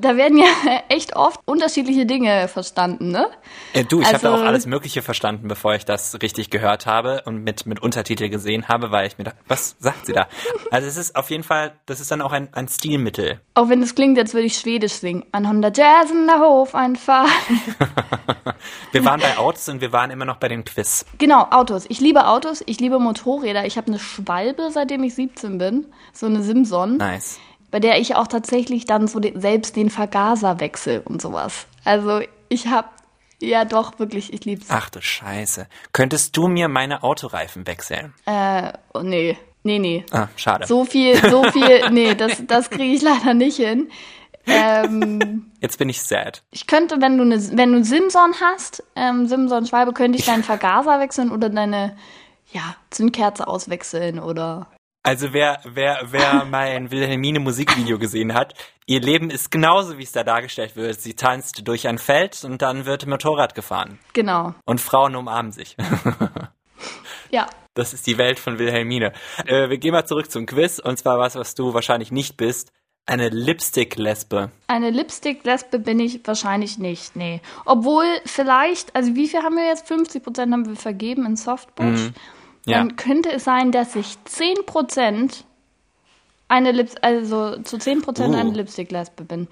da 0.00 0.16
werden 0.16 0.38
ja 0.38 0.46
echt 0.88 1.16
oft 1.16 1.40
unterschiedliche 1.44 2.06
Dinge 2.06 2.48
verstanden, 2.48 3.10
ne? 3.10 3.28
Äh, 3.72 3.84
du, 3.84 4.00
ich 4.00 4.06
habe 4.06 4.16
Also- 4.16 4.28
auch 4.34 4.46
alles 4.46 4.66
Mögliche 4.66 5.02
verstanden, 5.02 5.48
bevor 5.48 5.74
ich 5.74 5.84
das 5.84 6.20
richtig 6.22 6.50
gehört 6.50 6.86
habe 6.86 7.22
und 7.26 7.42
mit, 7.44 7.66
mit 7.66 7.80
Untertitel 7.82 8.28
gesehen 8.28 8.68
habe, 8.68 8.90
weil 8.90 9.06
ich 9.06 9.18
mir 9.18 9.24
dachte, 9.24 9.38
was 9.48 9.76
sagt 9.78 10.06
sie 10.06 10.12
da? 10.12 10.26
Also 10.70 10.86
es 10.86 10.96
ist 10.96 11.16
auf 11.16 11.30
jeden 11.30 11.42
Fall, 11.42 11.72
das 11.86 12.00
ist 12.00 12.10
dann 12.10 12.22
auch 12.22 12.32
ein, 12.32 12.48
ein 12.52 12.68
Stilmittel. 12.68 13.40
Auch 13.54 13.68
wenn 13.68 13.82
es 13.82 13.94
klingt, 13.94 14.18
als 14.18 14.34
würde 14.34 14.46
ich 14.46 14.56
Schwedisch 14.56 14.92
singen. 14.94 15.24
Ein 15.32 15.48
Honda 15.48 15.70
Jazz 15.74 16.10
in 16.10 16.26
der 16.26 16.38
Hofeinfahrt. 16.38 17.28
Wir 18.92 19.04
waren 19.04 19.20
bei 19.20 19.38
Autos 19.38 19.68
und 19.68 19.80
wir 19.80 19.92
waren 19.92 20.10
immer 20.10 20.24
noch 20.24 20.36
bei 20.36 20.48
dem 20.48 20.64
Quiz. 20.64 21.04
Genau, 21.18 21.46
Autos. 21.50 21.86
Ich 21.88 22.00
liebe 22.00 22.26
Autos, 22.26 22.62
ich 22.66 22.80
liebe 22.80 22.98
Motorräder. 22.98 23.64
Ich 23.64 23.76
habe 23.76 23.86
eine 23.88 23.98
Schwalbe, 23.98 24.70
seitdem 24.72 25.02
ich 25.04 25.14
17 25.14 25.58
bin. 25.58 25.86
So 26.12 26.26
eine 26.26 26.42
Simson. 26.42 26.96
Nice. 26.98 27.38
Bei 27.70 27.80
der 27.80 27.98
ich 27.98 28.14
auch 28.16 28.26
tatsächlich 28.26 28.84
dann 28.84 29.06
so 29.06 29.20
den, 29.20 29.40
selbst 29.40 29.76
den 29.76 29.90
Vergaser 29.90 30.60
wechsel 30.60 31.02
und 31.04 31.22
sowas. 31.22 31.66
Also 31.84 32.20
ich 32.48 32.66
habe 32.66 32.88
ja 33.40 33.64
doch 33.64 33.98
wirklich, 33.98 34.32
ich 34.32 34.44
lieb's. 34.44 34.66
Ach 34.68 34.90
du 34.90 35.00
Scheiße. 35.00 35.66
Könntest 35.92 36.36
du 36.36 36.48
mir 36.48 36.68
meine 36.68 37.02
Autoreifen 37.02 37.66
wechseln? 37.66 38.14
Äh, 38.26 38.72
oh, 38.92 39.00
nee, 39.00 39.36
nee, 39.62 39.78
nee. 39.78 40.04
Ah, 40.10 40.28
schade. 40.36 40.66
So 40.66 40.84
viel, 40.84 41.16
so 41.30 41.42
viel, 41.52 41.90
nee, 41.90 42.14
das, 42.14 42.42
das 42.46 42.70
kriege 42.70 42.94
ich 42.94 43.02
leider 43.02 43.34
nicht 43.34 43.56
hin. 43.56 43.88
Ähm, 44.46 45.50
Jetzt 45.60 45.78
bin 45.78 45.88
ich 45.88 46.02
sad. 46.02 46.42
ich 46.50 46.66
könnte, 46.66 47.00
wenn 47.00 47.18
du 47.18 47.24
eine, 47.24 47.56
wenn 47.56 47.72
du 47.72 47.84
Simson 47.84 48.34
hast, 48.40 48.82
ähm, 48.96 49.26
Simson 49.26 49.66
Schwalbe, 49.66 49.92
könnte 49.92 50.18
ich 50.18 50.24
deinen 50.24 50.44
Vergaser 50.44 50.98
wechseln 51.00 51.30
oder 51.30 51.48
deine, 51.48 51.96
ja, 52.52 52.74
Zündkerze 52.90 53.46
auswechseln 53.46 54.18
oder. 54.18 54.66
Also 55.02 55.32
wer, 55.32 55.60
wer, 55.64 56.00
wer 56.10 56.44
mein 56.50 56.90
Wilhelmine 56.90 57.40
Musikvideo 57.40 57.98
gesehen 57.98 58.34
hat, 58.34 58.54
ihr 58.86 59.00
Leben 59.00 59.30
ist 59.30 59.50
genauso, 59.50 59.98
wie 59.98 60.02
es 60.02 60.12
da 60.12 60.24
dargestellt 60.24 60.76
wird. 60.76 61.00
Sie 61.00 61.14
tanzt 61.14 61.66
durch 61.66 61.88
ein 61.88 61.98
Feld 61.98 62.44
und 62.44 62.62
dann 62.62 62.84
wird 62.86 63.06
Motorrad 63.06 63.54
gefahren. 63.54 63.98
Genau. 64.12 64.54
Und 64.64 64.80
Frauen 64.80 65.16
umarmen 65.16 65.52
sich. 65.52 65.76
Ja. 67.30 67.46
Das 67.74 67.92
ist 67.92 68.06
die 68.06 68.18
Welt 68.18 68.38
von 68.38 68.58
Wilhelmine. 68.58 69.12
Äh, 69.46 69.68
wir 69.70 69.78
gehen 69.78 69.92
mal 69.92 70.04
zurück 70.04 70.30
zum 70.30 70.46
Quiz. 70.46 70.78
Und 70.78 70.98
zwar 70.98 71.18
was, 71.18 71.36
was 71.36 71.54
du 71.54 71.72
wahrscheinlich 71.74 72.10
nicht 72.10 72.36
bist. 72.36 72.72
Eine 73.06 73.28
Lipstick-Lesbe. 73.28 74.50
Eine 74.66 74.90
Lipstick-Lesbe 74.90 75.78
bin 75.78 75.98
ich 76.00 76.20
wahrscheinlich 76.24 76.78
nicht, 76.78 77.16
nee. 77.16 77.40
Obwohl 77.64 78.04
vielleicht, 78.24 78.94
also 78.94 79.14
wie 79.16 79.26
viel 79.26 79.42
haben 79.42 79.56
wir 79.56 79.66
jetzt? 79.66 79.88
50 79.88 80.22
Prozent 80.22 80.52
haben 80.52 80.68
wir 80.68 80.76
vergeben 80.76 81.26
in 81.26 81.36
Softbush. 81.36 82.00
Mhm. 82.00 82.14
Ja. 82.70 82.78
Dann 82.78 82.96
könnte 82.96 83.30
es 83.32 83.44
sein, 83.44 83.72
dass 83.72 83.96
ich 83.96 84.16
10 84.24 84.66
Prozent 84.66 85.44
eine 86.48 86.72
Lips 86.72 86.96
also 86.96 87.58
zu 87.62 87.78
10 87.78 88.02
Prozent 88.02 88.34
Uh. 88.34 88.38
eine 88.38 88.50
Lipstick-Lesbe 88.50 89.24
bin. 89.24 89.48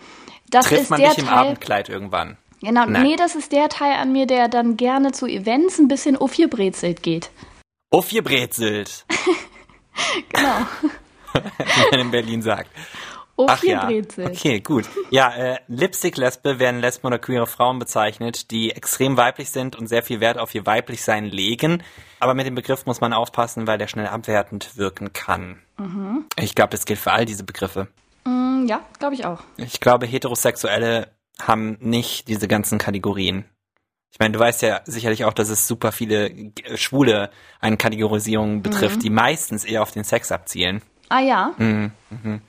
Das 0.50 0.66
Trifft 0.66 0.82
ist 0.82 0.90
man 0.90 1.00
der 1.00 1.10
dich 1.10 1.18
im 1.18 1.26
Teil, 1.26 1.38
Abendkleid 1.38 1.88
irgendwann? 1.88 2.36
genau, 2.60 2.86
Nein. 2.86 3.02
nee, 3.02 3.16
das 3.16 3.34
ist 3.36 3.52
der 3.52 3.68
Teil 3.68 3.92
an 3.94 4.12
mir, 4.12 4.26
der 4.26 4.48
dann 4.48 4.76
gerne 4.76 5.12
zu 5.12 5.26
Events 5.26 5.78
ein 5.78 5.88
bisschen 5.88 6.16
aufgebrezelt 6.16 7.02
geht. 7.02 7.30
Uff, 7.90 8.12
ihr 8.12 8.22
Brezelt. 8.22 9.04
Genau, 10.32 10.58
wie 11.34 11.90
man 11.90 12.00
in 12.00 12.10
Berlin 12.12 12.40
sagt. 12.40 12.70
Ach 13.46 13.62
ja. 13.62 13.82
aufgebrezelt. 13.82 14.30
Okay, 14.36 14.60
gut. 14.60 14.86
Ja, 15.10 15.32
äh, 15.34 15.58
Lipstick-Lesbe 15.68 16.58
werden 16.58 16.80
Lesben 16.80 17.06
oder 17.06 17.18
queere 17.18 17.46
Frauen 17.46 17.78
bezeichnet, 17.78 18.50
die 18.50 18.70
extrem 18.72 19.16
weiblich 19.16 19.50
sind 19.50 19.76
und 19.76 19.86
sehr 19.86 20.02
viel 20.02 20.20
Wert 20.20 20.38
auf 20.38 20.54
ihr 20.54 20.66
Weiblichsein 20.66 21.24
legen. 21.26 21.82
Aber 22.20 22.34
mit 22.34 22.46
dem 22.46 22.54
Begriff 22.54 22.84
muss 22.86 23.00
man 23.00 23.12
aufpassen, 23.12 23.66
weil 23.66 23.78
der 23.78 23.86
schnell 23.86 24.08
abwertend 24.08 24.76
wirken 24.76 25.12
kann. 25.12 25.60
Mhm. 25.78 26.24
Ich 26.38 26.54
glaube, 26.54 26.70
das 26.70 26.84
gilt 26.84 26.98
für 26.98 27.12
all 27.12 27.24
diese 27.26 27.44
Begriffe. 27.44 27.88
Mm, 28.24 28.66
Ja, 28.66 28.80
glaube 28.98 29.14
ich 29.14 29.24
auch. 29.24 29.40
Ich 29.56 29.78
glaube, 29.80 30.06
Heterosexuelle 30.06 31.08
haben 31.40 31.76
nicht 31.80 32.26
diese 32.28 32.48
ganzen 32.48 32.78
Kategorien. 32.78 33.44
Ich 34.10 34.18
meine, 34.18 34.32
du 34.32 34.38
weißt 34.40 34.62
ja 34.62 34.80
sicherlich 34.86 35.24
auch, 35.26 35.32
dass 35.34 35.48
es 35.50 35.68
super 35.68 35.92
viele 35.92 36.28
äh, 36.30 36.76
Schwule 36.76 37.30
an 37.60 37.78
Kategorisierungen 37.78 38.62
betrifft, 38.62 38.96
Mhm. 38.96 39.00
die 39.00 39.10
meistens 39.10 39.64
eher 39.64 39.82
auf 39.82 39.92
den 39.92 40.02
Sex 40.02 40.32
abzielen. 40.32 40.82
Ah 41.10 41.20
ja, 41.20 41.52
Mhm. 41.58 41.92
Uiuiui. 42.10 42.40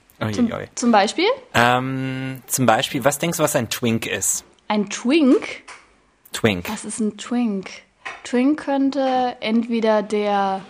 Zum 0.74 0.92
Beispiel 0.92 1.26
Ähm, 1.54 2.42
zum 2.46 2.66
Beispiel, 2.66 3.04
was 3.04 3.18
denkst 3.18 3.38
du, 3.38 3.42
was 3.42 3.56
ein 3.56 3.68
Twink 3.70 4.06
ist? 4.06 4.44
ein 4.68 4.88
Twink. 4.88 5.64
Twink. 6.32 6.70
Was 6.70 6.84
ist 6.84 7.00
ein 7.00 7.16
Twink? 7.18 7.70
Twink 8.24 8.60
könnte 8.64 9.36
entweder 9.40 10.02
der. 10.02 10.60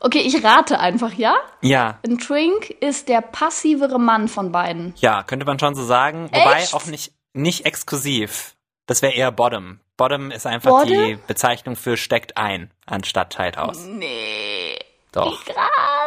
Okay, 0.00 0.18
ich 0.20 0.42
rate 0.44 0.80
einfach, 0.80 1.12
ja? 1.14 1.36
Ja, 1.60 1.98
Ein 2.04 2.18
Twink 2.18 2.68
ist 2.80 3.08
der 3.08 3.20
passivere 3.20 3.98
Mann 4.00 4.26
von 4.28 4.50
beiden. 4.52 4.92
ja, 4.98 5.22
könnte 5.22 5.46
man 5.46 5.58
schon 5.58 5.74
so 5.74 5.84
sagen. 5.84 6.28
Wobei 6.32 6.60
Echt? 6.60 6.74
auch 6.74 6.86
nicht, 6.86 7.12
nicht 7.34 7.64
exklusiv. 7.66 8.54
Das 8.86 9.00
wäre 9.00 9.12
eher 9.14 9.30
Bottom. 9.30 9.78
Bottom 9.96 10.30
ist 10.32 10.44
einfach 10.46 10.70
Bottom? 10.70 10.88
die 10.88 11.18
Bezeichnung 11.26 11.76
für 11.76 11.96
steckt 11.96 12.36
ein, 12.36 12.70
anstatt 12.84 13.32
teilt 13.32 13.56
aus. 13.58 13.84
Nee. 13.86 14.76
Doch. 15.12 15.44
Krass. 15.44 16.01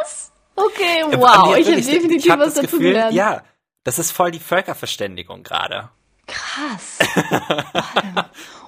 Okay, 0.56 1.04
wow. 1.12 1.54
nee, 1.54 1.62
Ich 1.62 1.68
habe 1.68 1.82
definitiv 1.82 2.26
ich 2.26 2.32
hab 2.32 2.40
was 2.40 2.54
dazu 2.54 2.68
Gefühl, 2.68 2.92
gelernt. 2.92 3.14
Ja, 3.14 3.44
das 3.84 4.00
ist 4.00 4.12
voll 4.12 4.32
die 4.32 4.40
Völkerverständigung 4.40 5.44
gerade. 5.44 5.90
Krass. 6.28 6.98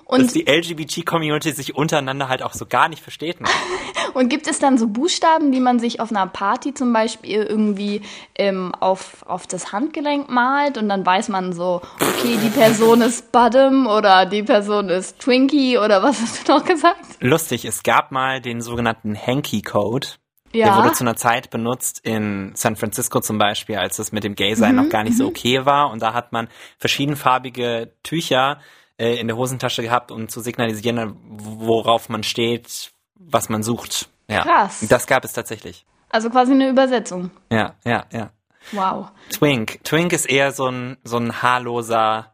dass 0.10 0.20
Und, 0.20 0.36
die 0.36 0.46
LGBT-Community 0.46 1.52
sich 1.52 1.76
untereinander 1.76 2.30
halt 2.30 2.42
auch 2.42 2.54
so 2.54 2.66
gar 2.66 2.88
nicht 2.88 3.04
versteht. 3.04 3.38
Und 4.14 4.30
gibt 4.30 4.48
es 4.48 4.58
dann 4.58 4.78
so 4.78 4.88
Buchstaben, 4.88 5.52
die 5.52 5.60
man 5.60 5.80
sich 5.80 6.00
auf 6.00 6.12
einer 6.12 6.26
Party 6.28 6.74
zum 6.74 6.94
Beispiel 6.94 7.44
irgendwie 7.44 8.02
ähm, 8.36 8.74
auf, 8.74 9.24
auf 9.28 9.48
das 9.48 9.74
Handgelenk 9.74 10.30
malt 10.30 10.78
und 10.78 10.90
dann 10.90 11.06
weiß 11.06 11.28
man 11.30 11.54
so, 11.54 11.82
okay, 12.00 12.38
die 12.42 12.50
Person 12.50 13.02
ist 13.02 13.32
Bottom 13.32 13.86
oder 13.86 14.26
die 14.26 14.44
Person 14.44 14.90
ist 14.90 15.20
Twinkie 15.20 15.78
oder 15.78 16.02
was 16.02 16.20
hast 16.20 16.48
du 16.48 16.54
noch 16.54 16.66
gesagt? 16.66 16.98
Lustig, 17.20 17.66
es 17.66 17.84
gab 17.84 18.12
mal 18.12 18.42
den 18.42 18.62
sogenannten 18.62 19.16
Hanky-Code. 19.16 20.08
Ja. 20.54 20.68
Der 20.68 20.76
wurde 20.78 20.94
zu 20.94 21.04
einer 21.04 21.16
Zeit 21.16 21.50
benutzt 21.50 22.00
in 22.04 22.52
San 22.56 22.76
Francisco 22.76 23.20
zum 23.20 23.38
Beispiel, 23.38 23.78
als 23.78 24.00
es 24.00 24.12
mit 24.12 24.24
dem 24.24 24.36
Gay-Sein 24.36 24.76
noch 24.76 24.90
gar 24.90 25.04
nicht 25.04 25.18
so 25.18 25.28
okay 25.28 25.66
war. 25.66 25.92
Und 25.92 26.02
da 26.02 26.14
hat 26.14 26.32
man 26.32 26.48
verschiedenfarbige 26.80 27.94
Tücher 28.04 28.60
äh, 28.98 29.20
in 29.20 29.28
der 29.28 29.38
Hosentasche 29.38 29.82
gehabt, 29.84 30.12
um 30.12 30.30
zu 30.30 30.40
signalisieren, 30.42 31.18
worauf 31.28 32.10
man 32.10 32.24
steht, 32.24 32.92
was 33.16 33.50
man 33.50 33.62
sucht. 33.64 34.10
Ja. 34.30 34.44
Krass. 34.44 34.86
Das 34.90 35.06
gab 35.08 35.24
es 35.26 35.34
tatsächlich. 35.34 35.86
Also 36.10 36.30
quasi 36.30 36.54
eine 36.54 36.70
Übersetzung. 36.70 37.32
Ja, 37.52 37.76
ja, 37.86 38.06
ja. 38.12 38.32
Wow. 38.72 39.10
Twink. 39.30 39.84
Twink 39.84 40.12
ist 40.14 40.30
eher 40.30 40.52
so 40.52 40.68
ein, 40.68 40.98
so 41.04 41.18
ein 41.18 41.42
haarloser, 41.42 42.34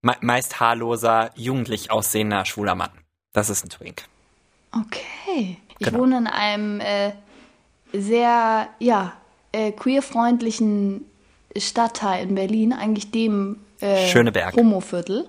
me 0.00 0.14
meist 0.20 0.60
haarloser, 0.60 1.30
jugendlich 1.34 1.90
aussehender 1.90 2.44
schwuler 2.44 2.74
Mann. 2.74 2.90
Das 3.32 3.50
ist 3.50 3.64
ein 3.64 3.70
Twink. 3.70 4.04
Okay. 4.76 5.58
Ich 5.78 5.86
Genau. 5.86 5.98
wohne 6.00 6.18
in 6.18 6.26
einem 6.28 6.80
äh, 6.80 7.12
sehr, 7.92 8.68
ja, 8.78 9.12
äh, 9.52 9.72
queerfreundlichen 9.72 11.04
Stadtteil 11.56 12.26
in 12.28 12.34
Berlin, 12.34 12.72
eigentlich 12.72 13.10
dem 13.10 13.60
äh, 13.80 14.06
Schöneberg. 14.08 14.54
Homoviertel. 14.56 15.28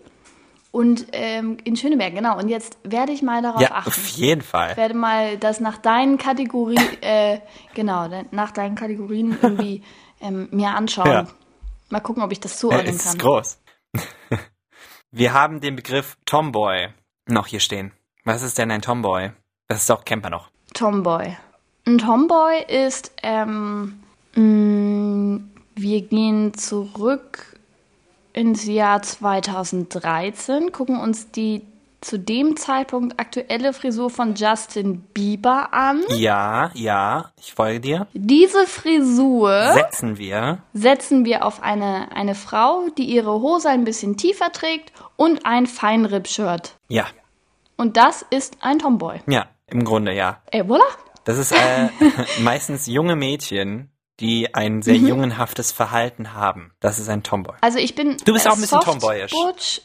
Und 0.71 1.05
ähm, 1.11 1.57
in 1.65 1.75
Schöneberg, 1.75 2.15
genau. 2.15 2.37
Und 2.39 2.49
jetzt 2.49 2.77
werde 2.83 3.11
ich 3.11 3.21
mal 3.21 3.43
darauf 3.43 3.61
Ja, 3.61 3.71
achten. 3.73 3.89
auf 3.89 4.07
jeden 4.07 4.41
Fall. 4.41 4.71
Ich 4.71 4.77
werde 4.77 4.95
mal 4.95 5.37
das 5.37 5.59
nach 5.59 5.77
deinen 5.77 6.17
Kategorien, 6.17 6.81
äh, 7.01 7.39
genau, 7.75 8.07
nach 8.31 8.51
deinen 8.51 8.73
Kategorien 8.75 9.37
irgendwie 9.39 9.83
ähm, 10.21 10.47
mir 10.51 10.69
anschauen. 10.69 11.07
Ja. 11.11 11.27
Mal 11.89 11.99
gucken, 11.99 12.23
ob 12.23 12.31
ich 12.31 12.39
das 12.39 12.53
Äh, 12.55 12.57
zuordnen 12.57 12.95
es 12.95 13.03
kann. 13.03 13.13
ist 13.13 13.19
groß. 13.21 13.59
Wir 15.11 15.33
haben 15.33 15.61
den 15.61 15.75
Begriff 15.75 16.17
Tomboy 16.25 16.87
noch 17.27 17.45
hier 17.45 17.59
stehen. 17.59 17.91
Was 18.23 18.41
ist 18.41 18.57
denn 18.57 18.71
ein 18.71 18.81
Tomboy? 18.81 19.31
Das 19.67 19.81
ist 19.81 19.89
doch 19.91 20.03
Camper 20.05 20.31
noch. 20.31 20.49
Tomboy. 20.73 21.37
Ein 21.85 21.97
Tomboy 21.97 22.63
ist, 22.67 23.11
ähm, 23.23 23.99
mh, 24.35 25.41
wir 25.75 26.01
gehen 26.01 26.53
zurück 26.53 27.57
ins 28.31 28.65
Jahr 28.65 29.01
2013, 29.01 30.71
gucken 30.71 30.97
uns 30.99 31.29
die 31.31 31.61
zu 31.99 32.19
dem 32.19 32.57
Zeitpunkt 32.57 33.17
aktuelle 33.19 33.71
Frisur 33.71 34.09
von 34.09 34.35
Justin 34.35 35.01
Bieber 35.13 35.73
an. 35.73 36.01
Ja, 36.09 36.69
ja, 36.73 37.31
ich 37.39 37.53
folge 37.53 37.79
dir. 37.79 38.07
Diese 38.13 38.65
Frisur 38.67 39.71
Setzen 39.73 40.17
wir. 40.17 40.59
setzen 40.73 41.23
wir 41.23 41.45
auf 41.45 41.63
eine, 41.63 42.13
eine 42.13 42.35
Frau, 42.35 42.87
die 42.97 43.05
ihre 43.05 43.31
Hose 43.41 43.69
ein 43.69 43.85
bisschen 43.85 44.17
tiefer 44.17 44.51
trägt 44.51 44.91
und 45.15 45.45
ein 45.45 45.65
Feinripp-Shirt. 45.65 46.75
Ja, 46.89 47.05
Und 47.77 47.95
das 47.95 48.25
ist 48.29 48.57
ein 48.61 48.79
Tomboy. 48.79 49.21
ja, 49.27 49.45
im 49.67 49.85
Grunde 49.85 50.13
ja. 50.13 50.41
Ey, 50.51 50.61
voilà? 50.63 50.81
Das 51.25 51.37
ist 51.37 51.51
äh, 51.51 51.89
meistens 52.41 52.85
junge 52.87 53.15
Mädchen, 53.15 53.89
die 54.19 54.53
ein 54.53 54.81
sehr 54.81 54.99
Mhm. 54.99 55.07
jungenhaftes 55.07 55.71
Verhalten 55.71 56.33
haben. 56.33 56.71
Das 56.79 56.99
ist 56.99 57.09
ein 57.09 57.23
Tomboy. 57.23 57.55
Also 57.61 57.79
ich 57.79 57.95
bin. 57.95 58.17
Du 58.25 58.33
bist 58.33 58.45
äh, 58.45 58.49
auch 58.49 58.55
ein 58.55 58.61
bisschen 58.61 58.79
tomboyisch. 58.81 59.31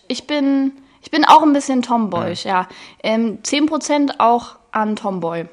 Ich 0.09 0.27
bin, 0.27 0.73
ich 1.03 1.11
bin 1.11 1.25
auch 1.25 1.43
ein 1.43 1.53
bisschen 1.53 1.83
tomboyisch, 1.83 2.45
ja. 2.45 2.69
Ähm, 3.03 3.39
10% 3.43 4.15
auch 4.19 4.57
an 4.73 4.97
Tomboy. 4.97 5.47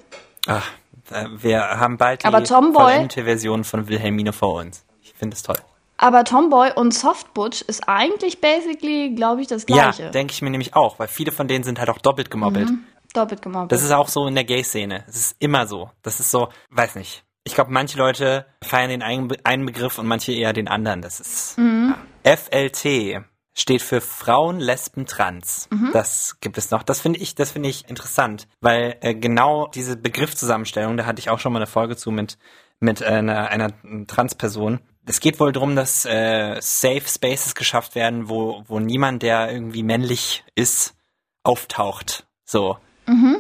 Ach, 0.48 0.68
äh, 1.12 1.26
wir 1.38 1.62
haben 1.62 1.98
bald 1.98 2.24
die 2.24 2.28
Aber 2.28 2.44
Tomboy- 2.44 3.08
Version 3.10 3.64
von 3.64 3.88
Wilhelmine 3.88 4.34
vor 4.34 4.56
uns. 4.56 4.84
Ich 5.02 5.14
finde 5.14 5.36
es 5.36 5.44
toll. 5.44 5.56
Aber 5.98 6.26
Tomboy 6.26 6.72
und 6.76 6.94
Soft 6.94 7.34
Butch 7.34 7.62
ist 7.62 7.88
eigentlich 7.88 8.42
basically, 8.42 9.12
glaube 9.16 9.42
ich, 9.42 9.48
das 9.48 9.66
Ja, 9.70 9.92
Gleiche. 9.92 10.12
denke 10.12 10.34
ich 10.34 10.42
mir 10.42 10.50
nämlich 10.50 10.76
auch, 10.76 11.00
weil 11.00 11.08
viele 11.08 11.32
von 11.32 11.48
denen 11.48 11.64
sind 11.64 11.80
halt 11.80 11.90
auch 11.90 12.00
doppelt 12.00 12.30
gemobbelt. 12.30 12.70
Doppelt 13.16 13.42
gemobbt. 13.42 13.72
Das 13.72 13.84
ist 13.84 13.92
auch 13.92 14.08
so 14.08 14.28
in 14.28 14.36
der 14.36 14.44
Gay-Szene. 14.44 15.04
Es 15.08 15.16
ist 15.18 15.36
immer 15.40 15.68
so. 15.68 15.90
Das 16.02 16.20
ist 16.20 16.32
so, 16.32 16.50
weiß 16.70 16.96
nicht. 16.96 17.24
Ich 17.44 17.54
glaube, 17.54 17.72
manche 17.72 17.98
Leute 17.98 18.46
feiern 18.64 18.90
den 18.90 19.04
einen, 19.04 19.28
Be- 19.28 19.38
einen 19.44 19.66
Begriff 19.66 20.00
und 20.00 20.08
manche 20.08 20.32
eher 20.34 20.52
den 20.54 20.68
anderen. 20.68 21.02
Das 21.02 21.20
ist 21.20 21.58
ja. 21.58 21.98
FLT 22.24 23.24
steht 23.58 23.82
für 23.82 24.02
Frauen, 24.02 24.60
Lesben, 24.60 25.06
Trans. 25.06 25.70
Das 25.94 26.38
gibt 26.42 26.58
es 26.58 26.72
noch. 26.72 26.84
Das 26.84 27.00
finde 27.00 27.20
ich, 27.20 27.36
das 27.36 27.52
finde 27.52 27.70
ich 27.70 27.88
interessant, 27.88 28.48
weil 28.62 28.98
äh, 29.02 29.14
genau 29.16 29.68
diese 29.68 29.96
Begriffszusammenstellung, 29.96 30.98
da 30.98 31.06
hatte 31.06 31.20
ich 31.20 31.30
auch 31.30 31.40
schon 31.40 31.54
mal 31.54 31.60
eine 31.60 31.68
Folge 31.68 31.96
zu 31.96 32.12
mit 32.12 32.38
mit 32.82 33.02
einer, 33.02 33.48
einer 33.50 33.72
Transperson. 34.08 34.82
Es 35.06 35.22
geht 35.22 35.40
wohl 35.40 35.54
darum, 35.54 35.78
dass 35.78 36.06
äh, 36.06 36.58
Safe 36.60 37.04
Spaces 37.08 37.56
geschafft 37.56 37.96
werden, 37.96 38.28
wo 38.28 38.64
wo 38.68 38.80
niemand, 38.80 39.24
der 39.24 39.52
irgendwie 39.52 39.84
männlich 39.84 40.44
ist, 40.56 40.94
auftaucht. 41.44 42.26
So. 42.44 42.78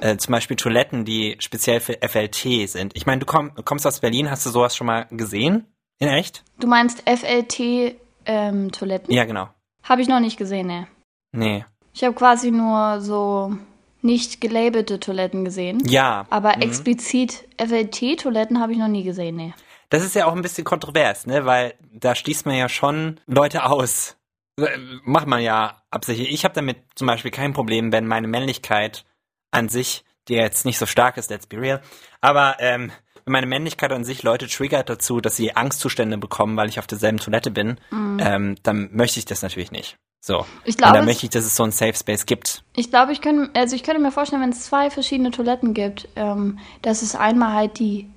Äh, 0.01 0.17
zum 0.17 0.31
Beispiel 0.31 0.57
Toiletten, 0.57 1.05
die 1.05 1.35
speziell 1.39 1.79
für 1.79 1.97
FLT 2.01 2.69
sind. 2.69 2.95
Ich 2.95 3.05
meine, 3.05 3.19
du 3.19 3.25
komm, 3.25 3.51
kommst 3.65 3.85
aus 3.87 3.99
Berlin, 3.99 4.29
hast 4.29 4.45
du 4.45 4.49
sowas 4.49 4.75
schon 4.75 4.87
mal 4.87 5.07
gesehen? 5.11 5.65
In 5.99 6.09
echt? 6.09 6.43
du 6.59 6.67
meinst 6.67 7.03
FLT-Toiletten? 7.07 9.13
Ja, 9.13 9.25
genau. 9.25 9.49
Habe 9.83 10.01
ich 10.01 10.07
noch 10.07 10.19
nicht 10.19 10.37
gesehen, 10.37 10.67
ne. 10.67 10.87
Nee. 11.31 11.65
Ich 11.93 12.03
habe 12.03 12.13
quasi 12.13 12.51
nur 12.51 12.99
so 13.01 13.55
nicht 14.01 14.41
gelabelte 14.41 14.99
Toiletten 14.99 15.45
gesehen. 15.45 15.81
Ja. 15.85 16.25
Aber 16.29 16.61
explizit 16.61 17.47
FLT-Toiletten 17.57 18.59
habe 18.59 18.73
ich 18.73 18.77
noch 18.77 18.87
nie 18.87 19.03
gesehen, 19.03 19.35
ne. 19.37 19.53
Das 19.89 20.03
ist 20.03 20.15
ja 20.15 20.25
auch 20.25 20.35
ein 20.35 20.41
bisschen 20.41 20.63
kontrovers, 20.63 21.27
ne? 21.27 21.45
Weil 21.45 21.75
da 21.93 22.15
schließt 22.15 22.45
man 22.45 22.55
ja 22.55 22.69
schon 22.69 23.19
Leute 23.27 23.65
aus. 23.65 24.17
Äh, 24.59 24.67
Macht 25.03 25.27
man 25.27 25.41
ja 25.41 25.81
absichtlich. 25.91 26.31
Ich 26.31 26.43
habe 26.43 26.55
damit 26.55 26.77
zum 26.95 27.07
Beispiel 27.07 27.31
kein 27.31 27.53
Problem, 27.53 27.91
wenn 27.91 28.07
meine 28.07 28.27
Männlichkeit 28.27 29.05
an 29.55 29.69
sich, 29.69 30.03
die 30.27 30.33
jetzt 30.35 30.65
nicht 30.65 30.77
so 30.77 30.85
stark 30.85 31.17
ist, 31.17 31.29
let's 31.29 31.47
be 31.47 31.59
real, 31.59 31.81
aber 32.21 32.57
ähm, 32.59 32.91
wenn 33.25 33.31
meine 33.31 33.47
Männlichkeit 33.47 33.91
an 33.91 34.03
sich 34.03 34.21
Leute 34.23 34.47
triggert 34.47 34.89
dazu, 34.89 35.19
dass 35.21 35.35
sie 35.35 35.55
Angstzustände 35.55 36.17
bekommen, 36.17 36.57
weil 36.57 36.69
ich 36.69 36.77
auf 36.79 36.85
derselben 36.87 37.17
Toilette 37.17 37.49
bin, 37.51 37.77
ähm, 37.91 38.55
dann 38.63 38.89
möchte 38.91 39.17
ich 39.19 39.25
das 39.25 39.41
natürlich 39.41 39.71
nicht. 39.71 39.97
So. 40.21 40.39
Mhm. 40.39 40.45
Ich 40.63 40.75
Und 40.75 40.77
glaube, 40.79 40.93
dann 40.93 41.01
es- 41.03 41.05
möchte 41.07 41.25
ich, 41.25 41.29
dass 41.31 41.45
es 41.45 41.55
so 41.55 41.63
ein 41.63 41.71
Safe 41.71 41.93
Space 41.95 42.25
gibt. 42.27 42.63
Ich 42.75 42.89
glaube, 42.91 43.11
ich 43.13 43.21
könnte, 43.21 43.49
also 43.59 43.75
ich 43.75 43.81
könnte 43.83 43.99
mir 44.01 44.11
vorstellen, 44.11 44.41
wenn 44.43 44.49
es 44.51 44.65
zwei 44.65 44.89
verschiedene 44.91 45.31
Toiletten 45.31 45.73
gibt, 45.73 46.07
ähm, 46.15 46.59
dass 46.83 47.01
es 47.01 47.15
einmal 47.15 47.53
halt 47.53 47.79
die 47.79 48.09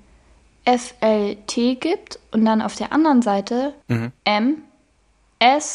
FLT 0.66 1.80
gibt 1.80 2.18
und 2.32 2.44
dann 2.44 2.60
auf 2.62 2.74
der 2.76 2.92
anderen 2.92 3.22
Seite 3.22 3.74
Mhm. 3.88 4.12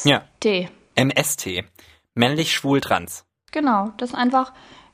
Ja. 0.06 0.22
T. 0.40 0.70
MST. 0.96 1.64
Männlich, 2.14 2.54
schwul, 2.54 2.82
trans. 2.82 3.26
Genau, 3.52 3.92
das 3.98 4.10
ist 4.12 4.16
einfach, 4.16 4.54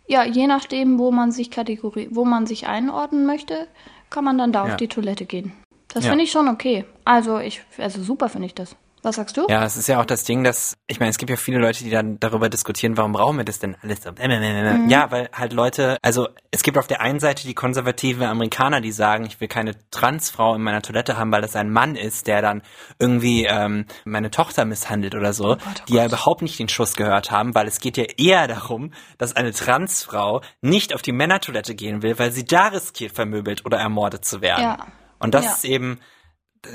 ja, 0.09 0.23
je 0.25 0.47
nachdem, 0.47 0.97
wo 0.99 1.11
man 1.11 1.31
sich 1.31 1.51
Kategorie, 1.51 2.07
wo 2.11 2.25
man 2.25 2.45
sich 2.47 2.67
einordnen 2.67 3.25
möchte, 3.25 3.67
kann 4.09 4.23
man 4.25 4.37
dann 4.37 4.51
da 4.51 4.65
Ja. 4.65 4.71
auf 4.73 4.77
die 4.77 4.87
Toilette 4.87 5.25
gehen. 5.25 5.53
Das 5.93 6.03
Ja. 6.03 6.09
finde 6.11 6.23
ich 6.25 6.31
schon 6.31 6.47
okay. 6.47 6.83
Also 7.05 7.39
ich, 7.39 7.61
also 7.77 8.01
super 8.03 8.27
finde 8.27 8.47
ich 8.47 8.55
das. 8.55 8.75
Was 9.01 9.15
sagst 9.15 9.37
du? 9.37 9.45
Ja, 9.47 9.63
es 9.63 9.77
ist 9.77 9.87
ja 9.87 10.01
auch 10.01 10.05
das 10.05 10.23
Ding, 10.23 10.43
dass, 10.43 10.77
ich 10.87 10.99
meine, 10.99 11.09
es 11.09 11.17
gibt 11.17 11.29
ja 11.29 11.37
viele 11.37 11.59
Leute, 11.59 11.83
die 11.83 11.89
dann 11.89 12.19
darüber 12.19 12.49
diskutieren, 12.49 12.97
warum 12.97 13.13
brauchen 13.13 13.37
wir 13.37 13.45
das 13.45 13.59
denn 13.59 13.75
alles 13.81 14.03
so? 14.03 14.11
Mhm. 14.11 14.89
Ja, 14.89 15.09
weil 15.11 15.29
halt 15.33 15.53
Leute, 15.53 15.97
also 16.01 16.27
es 16.51 16.63
gibt 16.63 16.77
auf 16.77 16.87
der 16.87 16.99
einen 17.01 17.19
Seite 17.19 17.43
die 17.47 17.53
konservativen 17.53 18.23
Amerikaner, 18.23 18.81
die 18.81 18.91
sagen, 18.91 19.25
ich 19.25 19.39
will 19.39 19.47
keine 19.47 19.75
Transfrau 19.91 20.55
in 20.55 20.61
meiner 20.61 20.81
Toilette 20.81 21.17
haben, 21.17 21.31
weil 21.31 21.41
das 21.41 21.55
ein 21.55 21.69
Mann 21.71 21.95
ist, 21.95 22.27
der 22.27 22.41
dann 22.41 22.61
irgendwie 22.99 23.45
ähm, 23.45 23.85
meine 24.05 24.31
Tochter 24.31 24.65
misshandelt 24.65 25.15
oder 25.15 25.33
so, 25.33 25.53
oh 25.53 25.57
die 25.87 25.93
ja 25.93 26.05
überhaupt 26.05 26.41
nicht 26.41 26.59
den 26.59 26.69
Schuss 26.69 26.95
gehört 26.95 27.31
haben, 27.31 27.55
weil 27.55 27.67
es 27.67 27.79
geht 27.79 27.97
ja 27.97 28.05
eher 28.17 28.47
darum, 28.47 28.91
dass 29.17 29.35
eine 29.35 29.53
Transfrau 29.53 30.41
nicht 30.61 30.93
auf 30.93 31.01
die 31.01 31.11
Männertoilette 31.13 31.75
gehen 31.75 32.01
will, 32.01 32.19
weil 32.19 32.31
sie 32.31 32.45
da 32.45 32.67
riskiert, 32.67 33.13
vermöbelt 33.13 33.65
oder 33.65 33.77
ermordet 33.77 34.25
zu 34.25 34.41
werden. 34.41 34.63
Ja. 34.63 34.77
Und 35.19 35.33
das 35.33 35.45
Ja. 35.45 35.51
ist 35.51 35.65
eben, 35.65 35.99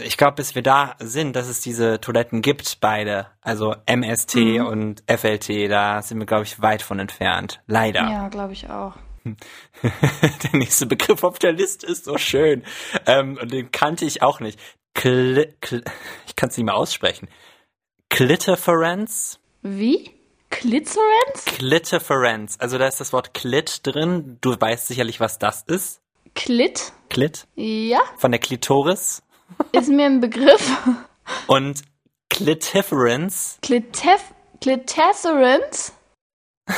ich 0.02 0.16
glaube, 0.16 0.36
bis 0.36 0.54
wir 0.54 0.62
da 0.62 0.96
sind, 0.98 1.36
dass 1.36 1.48
es 1.48 1.60
diese 1.60 2.00
Toiletten 2.00 2.42
gibt, 2.42 2.80
beide, 2.80 3.26
also 3.40 3.74
MST 3.86 4.36
Mhm. 4.36 4.66
und 4.66 5.02
FLT, 5.06 5.68
da 5.68 6.00
sind 6.02 6.18
wir, 6.18 6.26
glaube 6.26 6.44
ich, 6.44 6.60
weit 6.62 6.82
von 6.82 6.98
entfernt. 6.98 7.60
Leider. 7.66 8.00
Ja, 8.08 8.28
glaube 8.28 8.52
ich 8.54 8.68
auch. 8.70 8.94
der 9.82 10.50
nächste 10.52 10.86
Begriff 10.86 11.24
auf 11.24 11.38
der 11.38 11.52
Liste 11.52 11.86
ist 11.86 12.04
so 12.04 12.18
schön. 12.18 12.62
Ähm, 13.06 13.38
und 13.40 13.52
den 13.52 13.70
kannte 13.72 14.04
ich 14.04 14.22
auch 14.22 14.40
nicht. 14.40 14.58
Kli 14.94 15.54
Kli 15.60 15.82
ich 16.26 16.36
kann 16.36 16.50
es 16.50 16.56
nicht 16.56 16.66
mehr 16.66 16.74
aussprechen. 16.76 17.28
Clitterference? 18.10 19.38
Wie? 19.62 20.10
Klitzerens? 20.50 21.44
Clitterference. 21.46 22.60
Also 22.60 22.78
da 22.78 22.86
ist 22.86 23.00
das 23.00 23.12
Wort 23.12 23.34
Clit 23.34 23.80
drin. 23.84 24.38
Du 24.40 24.54
weißt 24.58 24.86
sicherlich, 24.86 25.20
was 25.20 25.38
das 25.38 25.62
ist. 25.62 26.00
Klit? 26.34 26.92
Clit. 27.10 27.46
Ja, 27.54 28.00
Von 28.18 28.30
der 28.30 28.40
Klitoris. 28.40 29.22
ist 29.72 29.88
mir 29.88 30.06
ein 30.06 30.20
Begriff. 30.20 30.70
Und 31.46 31.82
Clitiference. 32.30 33.58
Klitef, 33.62 34.22
Clitesserants? 34.60 35.92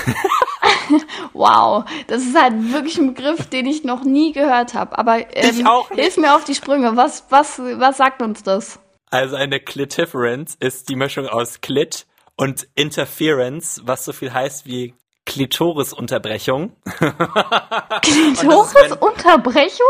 wow, 1.33 1.85
das 2.09 2.23
ist 2.23 2.37
halt 2.37 2.73
wirklich 2.73 2.99
ein 2.99 3.15
Begriff, 3.15 3.47
den 3.49 3.67
ich 3.67 3.85
noch 3.85 4.03
nie 4.03 4.33
gehört 4.33 4.75
habe. 4.75 4.99
Aber 4.99 5.19
ähm, 5.37 5.51
Ich 5.51 5.67
auch 5.67 5.91
nicht. 5.91 6.01
hilf 6.01 6.17
mir 6.17 6.35
auf 6.35 6.45
die 6.45 6.55
Sprünge. 6.55 6.97
Was, 6.97 7.25
was, 7.31 7.59
was 7.59 7.97
sagt 7.97 8.21
uns 8.23 8.43
das? 8.43 8.81
Also 9.11 9.37
eine 9.37 9.61
Clitiference 9.61 10.57
ist 10.59 10.89
die 10.89 10.97
Mischung 10.97 11.29
aus 11.29 11.61
Clit 11.61 12.07
und 12.37 12.67
Interference, 12.75 13.81
was 13.85 14.05
so 14.05 14.13
viel 14.13 14.33
heißt 14.33 14.67
wie 14.67 14.95
Klitorisunterbrechung. 15.25 16.75
Klitoris-Unterbrechung? 18.03 19.87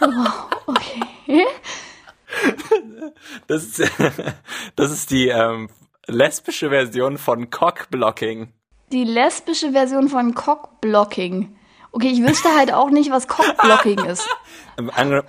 wow, 0.00 0.48
okay. 0.66 1.02
Das 3.46 3.64
ist, 3.64 3.92
das 4.76 4.90
ist 4.90 5.10
die 5.10 5.28
ähm, 5.28 5.68
lesbische 6.06 6.70
Version 6.70 7.18
von 7.18 7.50
Cockblocking. 7.50 8.52
Die 8.92 9.04
lesbische 9.04 9.72
Version 9.72 10.08
von 10.08 10.34
Cockblocking. 10.34 11.56
Okay, 11.92 12.08
ich 12.08 12.22
wüsste 12.22 12.48
halt 12.56 12.72
auch 12.72 12.90
nicht, 12.90 13.10
was 13.12 13.28
Cockblocking 13.28 14.04
ist. 14.06 14.28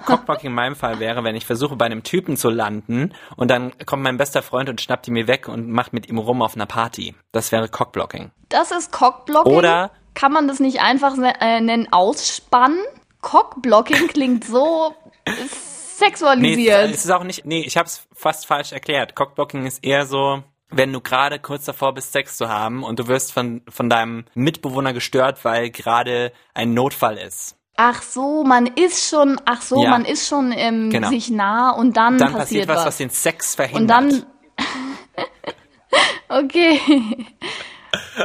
Cockblocking 0.06 0.50
in 0.50 0.56
meinem 0.56 0.76
Fall 0.76 1.00
wäre, 1.00 1.24
wenn 1.24 1.36
ich 1.36 1.46
versuche, 1.46 1.76
bei 1.76 1.86
einem 1.86 2.02
Typen 2.02 2.38
zu 2.38 2.50
landen 2.50 3.14
und 3.36 3.52
dann 3.52 3.72
kommt 3.86 4.02
mein 4.02 4.18
bester 4.18 4.42
Freund 4.42 4.70
und 4.70 4.82
schnappt 4.82 5.08
ihn 5.08 5.14
mir 5.14 5.28
weg 5.28 5.48
und 5.48 5.70
macht 5.70 5.94
mit 5.94 6.10
ihm 6.10 6.18
rum 6.18 6.42
auf 6.42 6.56
einer 6.56 6.66
Party. 6.66 7.14
Das 7.32 7.52
wäre 7.52 7.70
Cockblocking. 7.70 8.32
Das 8.50 8.72
ist 8.72 8.92
Cockblocking. 8.92 9.54
Oder- 9.56 9.92
kann 10.16 10.32
man 10.32 10.48
das 10.48 10.60
nicht 10.62 10.80
einfach 10.82 11.16
äh, 11.18 11.60
nennen 11.60 11.92
Ausspannen? 11.92 12.80
Cockblocking 13.22 14.08
klingt 14.08 14.46
so 14.46 14.96
Nee, 15.28 15.34
sexualisiert. 16.00 16.92
es 16.92 17.06
ist 17.06 17.12
auch 17.12 17.24
nicht, 17.24 17.46
nee, 17.46 17.62
ich 17.66 17.78
habe 17.78 17.88
es 17.88 18.08
fast 18.14 18.46
falsch 18.46 18.72
erklärt. 18.72 19.16
Cockblocking 19.16 19.66
ist 19.66 19.84
eher 19.84 20.06
so, 20.06 20.44
wenn 20.70 20.92
du 20.94 21.00
gerade 21.02 21.40
kurz 21.40 21.66
davor 21.66 21.94
bist, 21.94 22.12
Sex 22.12 22.38
zu 22.38 22.50
haben 22.50 22.84
und 22.84 23.00
du 23.00 23.08
wirst 23.08 23.32
von, 23.34 23.62
von 23.70 23.90
deinem 23.90 24.26
Mitbewohner 24.34 24.94
gestört, 24.94 25.44
weil 25.46 25.70
gerade 25.70 26.32
ein 26.54 26.74
Notfall 26.74 27.18
ist. 27.18 27.56
ach 27.78 28.02
so, 28.02 28.44
man 28.44 28.68
ist 28.68 29.10
schon, 29.10 29.40
ach 29.46 29.62
so, 29.62 29.84
Ja. 29.84 29.90
man 29.90 30.06
ist 30.06 30.28
schon 30.28 30.52
ähm, 30.56 30.90
Genau. 30.90 31.10
sich 31.10 31.30
nah 31.30 31.72
und 31.72 31.96
dann, 31.98 32.18
Dann 32.18 32.32
passiert, 32.34 32.68
passiert 32.68 32.68
was, 32.70 32.78
was. 32.78 32.86
was 32.86 32.98
den 32.98 33.10
Sex 33.10 33.56
verhindert. 33.56 34.02
und 34.02 34.12
dann 34.12 34.26
Okay. 36.30 36.80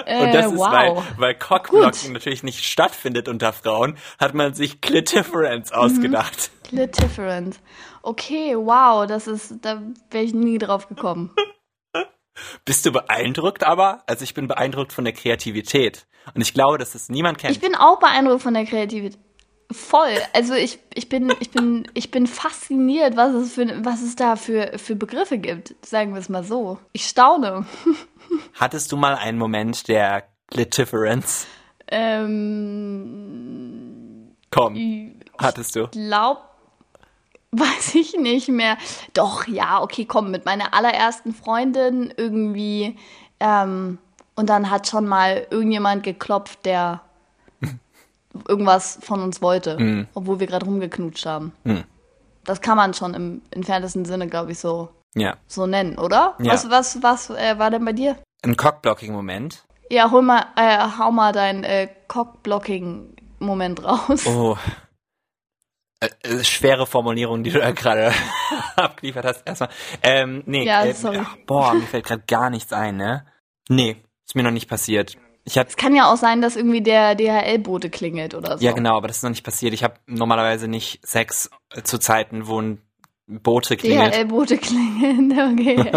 Äh, 0.07 0.23
Und 0.23 0.35
das 0.35 0.47
ist, 0.47 0.59
wow. 0.59 0.71
weil, 0.71 1.03
weil 1.17 1.35
Cockblocking 1.35 2.13
natürlich 2.13 2.43
nicht 2.43 2.65
stattfindet 2.65 3.29
unter 3.29 3.53
Frauen, 3.53 3.97
hat 4.19 4.35
man 4.35 4.55
sich 4.55 4.81
Clitiference 4.81 5.73
ausgedacht. 5.73 6.51
Clitiferent. 6.65 7.59
Okay, 8.03 8.57
wow, 8.57 9.07
das 9.07 9.27
ist, 9.27 9.57
da 9.63 9.83
wäre 10.11 10.25
ich 10.25 10.35
nie 10.35 10.59
drauf 10.59 10.89
gekommen. 10.89 11.35
Bist 12.65 12.87
du 12.87 12.93
beeindruckt 12.93 13.65
aber? 13.65 14.03
Also 14.07 14.25
ich 14.25 14.35
bin 14.35 14.49
beeindruckt 14.49 14.93
von 14.93 15.05
der 15.05 15.13
Kreativität. 15.13 16.07
Und 16.35 16.41
ich 16.41 16.55
glaube, 16.55 16.79
dass 16.79 16.95
es 16.95 17.09
niemand 17.09 17.39
kennt. 17.39 17.53
Ich 17.53 17.61
bin 17.61 17.75
auch 17.75 17.99
beeindruckt 17.99 18.43
von 18.43 18.55
der 18.55 18.65
Kreativität. 18.65 19.19
Voll. 19.73 20.17
Also 20.33 20.55
ich, 20.55 20.81
ich 20.95 21.09
bin, 21.09 21.33
ich 21.39 21.51
bin, 21.51 21.87
ich 21.95 22.11
bin 22.11 22.27
fasziniert, 22.27 23.17
was 23.17 23.35
es 23.35 23.53
für, 23.55 23.85
was 23.85 24.03
es 24.03 24.17
da 24.17 24.35
für, 24.35 24.79
für 24.79 24.97
Begriffe 24.97 25.39
gibt. 25.39 25.75
Sagen 25.87 26.13
wir 26.13 26.19
es 26.19 26.29
mal 26.29 26.43
so. 26.43 26.79
Ich 26.93 27.07
staune. 27.07 27.65
Hattest 28.55 28.93
du 28.93 28.97
mal 28.97 29.15
einen 29.15 29.39
Moment 29.39 29.89
der 29.89 30.25
Clitiference? 30.49 31.47
Ähm, 32.61 34.37
Komm, 34.51 34.77
hattest 35.39 35.77
du. 35.77 35.89
glaub, 35.89 36.45
weiß 37.53 37.95
ich 37.95 38.17
nicht 38.17 38.49
mehr. 38.49 38.77
Doch, 39.15 39.47
ja, 39.47 39.81
okay, 39.83 40.05
komm, 40.05 40.31
mit 40.31 40.45
meiner 40.45 40.75
allerersten 40.75 41.33
Freundin 41.35 42.13
irgendwie, 42.17 42.97
ähm, 43.41 43.99
und 44.37 44.49
dann 44.49 44.71
hat 44.71 44.87
schon 44.89 45.07
mal 45.07 45.47
irgendjemand 45.51 46.03
geklopft, 46.03 46.65
der 46.65 47.01
irgendwas 48.49 48.99
von 49.03 49.21
uns 49.23 49.43
wollte, 49.43 50.07
obwohl 50.15 50.41
wir 50.41 50.47
gerade 50.47 50.65
rumgeknutscht 50.67 51.27
haben. 51.27 51.53
Das 52.45 52.61
kann 52.61 52.77
man 52.77 52.95
schon 52.95 53.15
im 53.15 53.43
entferntesten 53.51 54.05
Sinne, 54.05 54.29
glaube 54.29 54.53
ich, 54.53 54.59
so, 54.59 54.89
Ja. 55.15 55.37
so 55.47 55.67
nennen, 55.67 55.99
oder? 55.99 56.35
Ja. 56.39 56.53
Was, 56.53 56.71
was, 56.71 57.03
was 57.03 57.31
äh, 57.31 57.59
war 57.59 57.71
denn 57.71 57.85
bei 57.85 57.93
dir? 57.93 58.17
Ein 58.43 58.57
Cockblocking-Moment. 58.57 59.65
Ja, 59.91 60.11
hol 60.11 60.23
mal, 60.23 60.47
äh, 60.57 60.79
hau 60.99 61.11
mal 61.11 61.33
dein 61.33 61.65
äh, 61.65 61.89
Cockblocking-Moment 62.09 63.85
raus. 63.85 64.27
Oh. 64.27 64.57
Äh, 66.01 66.09
äh, 66.23 66.45
schwere 66.45 66.87
Formulierung, 66.87 67.43
die 67.43 67.51
du 67.51 67.59
da 67.59 67.73
gerade 67.73 68.13
abgeliefert 68.77 69.25
hast. 69.27 69.47
Erstmal. 69.47 69.69
Ähm, 70.03 70.43
nee, 70.47 70.65
Ja, 70.65 70.85
äh, 70.85 70.95
sorry. 70.95 71.21
boah, 71.47 71.75
mir 71.75 71.83
fällt 71.87 72.07
gerade 72.07 72.23
gar 72.27 72.49
nichts 72.51 72.73
ein, 72.73 72.97
ne? 72.97 73.27
Nee, 73.69 73.97
ist 74.27 74.35
mir 74.35 74.43
noch 74.43 74.51
nicht 74.51 74.69
passiert. 74.69 75.17
Ich 75.45 75.59
hab, 75.59 75.69
Es 75.69 75.77
kann 75.77 75.95
ja 75.95 76.11
auch 76.11 76.17
sein, 76.17 76.41
dass 76.43 76.57
irgendwie 76.57 76.83
der 76.83 77.15
DHL-Bote 77.17 77.91
klingelt 77.91 78.35
oder 78.35 78.59
so. 78.59 78.65
ja 78.65 78.73
genau, 78.73 78.97
aber 78.97 79.09
das 79.09 79.19
ist 79.19 79.23
noch 79.23 79.31
nicht 79.31 79.45
passiert. 79.45 79.75
Ich 79.75 79.83
habe 79.85 79.95
normalerweise 80.07 80.69
nicht 80.69 81.07
Sex 81.07 81.51
zu 81.83 81.99
Zeiten, 81.99 82.47
wo 82.47 82.61
ein 82.61 82.81
Boote 83.43 83.77
klingelt. 83.77 84.15
DHL-Bote 84.15 84.59
klingeln, 84.59 85.33
okay. 85.53 85.91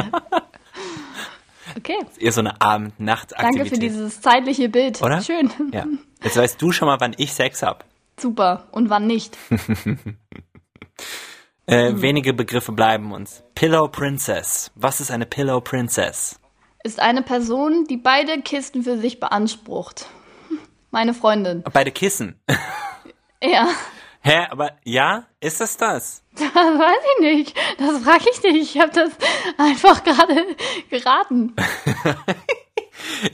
okay, 1.77 1.97
Eher 2.19 2.31
so 2.31 2.41
eine 2.41 2.61
Abend-Nacht-Aktivität. 2.61 3.59
danke 3.59 3.69
für 3.69 3.79
dieses 3.79 4.21
zeitliche 4.21 4.69
Bild. 4.69 5.01
Oder? 5.01 5.21
Schön. 5.21 5.51
Ja. 5.71 5.85
Jetzt 6.23 6.37
weißt 6.37 6.61
du 6.61 6.71
schon 6.71 6.87
mal, 6.87 6.99
wann 6.99 7.13
ich 7.17 7.33
Sex 7.33 7.63
hab. 7.63 7.85
Super. 8.19 8.67
Und 8.71 8.89
wann 8.89 9.07
nicht? 9.07 9.37
Äh, 11.65 11.91
Hm. 11.91 12.01
Wenige 12.01 12.33
Begriffe 12.33 12.73
bleiben 12.73 13.13
uns. 13.13 13.41
Pillow 13.55 13.87
Princess. 13.87 14.69
Was 14.75 14.99
ist 14.99 15.11
eine 15.11 15.25
Pillow 15.25 15.61
Princess? 15.61 16.37
Ist 16.83 16.99
eine 16.99 17.21
Person, 17.21 17.85
die 17.89 17.95
beide 17.95 18.41
Kisten 18.41 18.83
für 18.83 18.97
sich 18.97 19.21
beansprucht. 19.21 20.07
Meine 20.91 21.13
Freundin. 21.13 21.63
Beide 21.71 21.91
Kissen. 21.91 22.35
Ja, 23.45 23.67
Hä, 24.23 24.47
aber 24.49 24.77
ja, 24.85 25.25
ist 25.41 25.59
das 25.59 25.75
das? 25.77 26.23
das 26.33 26.53
weiß 26.53 27.03
ich 27.15 27.21
nicht. 27.21 27.57
Das 27.77 28.01
frage 28.03 28.25
ich 28.31 28.39
dich. 28.39 28.75
Ich 28.75 28.81
habe 28.81 28.91
das 28.91 29.11
einfach 29.57 30.03
gerade 30.03 30.45
geraten. 30.89 31.55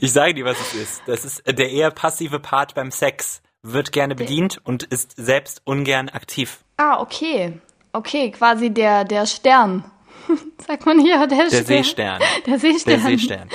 Ich 0.00 0.12
sage 0.12 0.34
dir, 0.34 0.44
was 0.44 0.58
es 0.58 0.74
ist. 0.74 1.02
Das 1.06 1.24
ist 1.24 1.42
der 1.46 1.70
eher 1.70 1.90
passive 1.90 2.40
Part 2.40 2.74
beim 2.74 2.90
Sex. 2.90 3.42
Wird 3.62 3.92
gerne 3.92 4.14
bedient 4.14 4.60
und 4.64 4.84
ist 4.84 5.12
selbst 5.16 5.60
ungern 5.64 6.08
aktiv. 6.08 6.64
Ah, 6.78 7.00
okay. 7.00 7.60
Okay, 7.92 8.30
quasi 8.30 8.70
der, 8.70 9.04
der 9.04 9.26
Stern. 9.26 9.84
Sagt 10.66 10.86
man 10.86 10.98
hier, 10.98 11.26
der, 11.26 11.38
Der 11.38 11.48
Stern. 11.48 11.64
Seestern. 11.66 12.20
Der 12.46 12.58
Seestern. 12.58 12.92
Der 12.92 13.00
Seestern. 13.00 13.48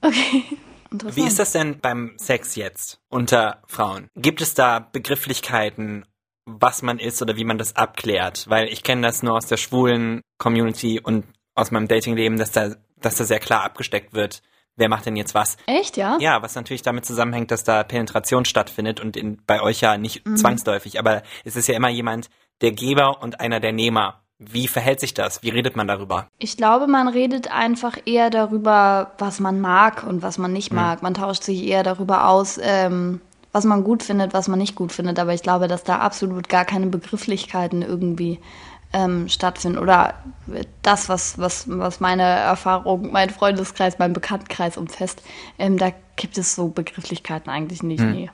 Okay. 0.00 0.44
Wie 0.90 1.26
ist 1.26 1.38
das 1.38 1.52
denn 1.52 1.80
beim 1.80 2.14
Sex 2.16 2.54
jetzt 2.56 3.00
unter 3.08 3.62
Frauen? 3.66 4.08
Gibt 4.14 4.40
es 4.40 4.54
da 4.54 4.78
Begrifflichkeiten, 4.78 6.06
was 6.46 6.82
man 6.82 6.98
ist 6.98 7.20
oder 7.22 7.36
wie 7.36 7.44
man 7.44 7.58
das 7.58 7.76
abklärt? 7.76 8.48
Weil 8.48 8.68
ich 8.68 8.82
kenne 8.82 9.02
das 9.02 9.22
nur 9.22 9.34
aus 9.36 9.46
der 9.46 9.56
schwulen 9.56 10.20
Community 10.38 11.00
und 11.00 11.24
aus 11.54 11.70
meinem 11.70 11.88
Datingleben, 11.88 12.38
dass 12.38 12.52
da, 12.52 12.74
dass 13.00 13.16
da 13.16 13.24
sehr 13.24 13.38
klar 13.40 13.64
abgesteckt 13.64 14.12
wird, 14.14 14.42
wer 14.76 14.88
macht 14.88 15.06
denn 15.06 15.16
jetzt 15.16 15.34
was. 15.34 15.56
Echt, 15.66 15.96
ja? 15.96 16.18
Ja, 16.20 16.42
was 16.42 16.54
natürlich 16.54 16.82
damit 16.82 17.04
zusammenhängt, 17.06 17.50
dass 17.50 17.64
da 17.64 17.82
Penetration 17.84 18.44
stattfindet 18.44 19.00
und 19.00 19.16
in, 19.16 19.40
bei 19.46 19.60
euch 19.62 19.80
ja 19.80 19.96
nicht 19.96 20.26
Mhm. 20.26 20.36
zwangsläufig, 20.36 20.98
aber 20.98 21.22
es 21.44 21.56
ist 21.56 21.68
ja 21.68 21.76
immer 21.76 21.88
jemand 21.90 22.28
der 22.60 22.72
Geber 22.72 23.22
und 23.22 23.40
einer 23.40 23.60
der 23.60 23.72
Nehmer. 23.72 24.20
Wie 24.38 24.66
verhält 24.66 24.98
sich 24.98 25.14
das? 25.14 25.42
Wie 25.44 25.50
redet 25.50 25.76
man 25.76 25.86
darüber? 25.86 26.26
Ich 26.38 26.56
glaube, 26.56 26.88
man 26.88 27.06
redet 27.06 27.52
einfach 27.52 27.96
eher 28.04 28.30
darüber, 28.30 29.12
was 29.18 29.38
man 29.38 29.60
mag 29.60 30.02
und 30.02 30.22
was 30.22 30.38
man 30.38 30.52
nicht 30.52 30.72
mag. 30.72 31.02
Man 31.02 31.14
tauscht 31.14 31.44
sich 31.44 31.64
eher 31.64 31.84
darüber 31.84 32.28
aus, 32.28 32.58
ähm, 32.60 33.20
was 33.54 33.64
man 33.64 33.84
gut 33.84 34.02
findet, 34.02 34.34
was 34.34 34.48
man 34.48 34.58
nicht 34.58 34.74
gut 34.74 34.90
findet. 34.90 35.20
Aber 35.20 35.32
ich 35.32 35.42
glaube, 35.42 35.68
dass 35.68 35.84
da 35.84 35.98
absolut 35.98 36.48
gar 36.48 36.64
keine 36.64 36.88
Begrifflichkeiten 36.88 37.82
irgendwie 37.82 38.40
ähm, 38.92 39.28
stattfinden. 39.28 39.78
Oder 39.78 40.14
das, 40.82 41.08
was, 41.08 41.38
was, 41.38 41.66
was 41.68 42.00
meine 42.00 42.24
Erfahrung, 42.24 43.12
mein 43.12 43.30
Freundeskreis, 43.30 44.00
mein 44.00 44.12
Bekanntenkreis 44.12 44.76
umfasst, 44.76 45.22
ähm, 45.60 45.78
da 45.78 45.92
gibt 46.16 46.36
es 46.36 46.56
so 46.56 46.66
Begrifflichkeiten 46.66 47.48
eigentlich 47.48 47.84
nicht. 47.84 48.02
Nee. 48.02 48.28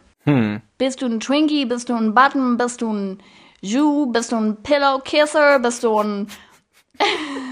Bist 0.79 1.03
du 1.03 1.07
ein 1.07 1.21
Twinkie? 1.21 1.67
Bist 1.67 1.91
du 1.91 1.95
ein 1.95 2.15
Button? 2.15 2.57
Bist 2.57 2.81
du 2.81 2.91
ein 2.91 3.19
Ju? 3.61 4.07
Bist 4.07 4.33
du 4.33 4.37
ein 4.37 4.57
Pillow 4.63 5.01
Kisser? 5.05 5.59
Bist 5.59 5.85
du 5.85 6.01
ein 6.01 6.29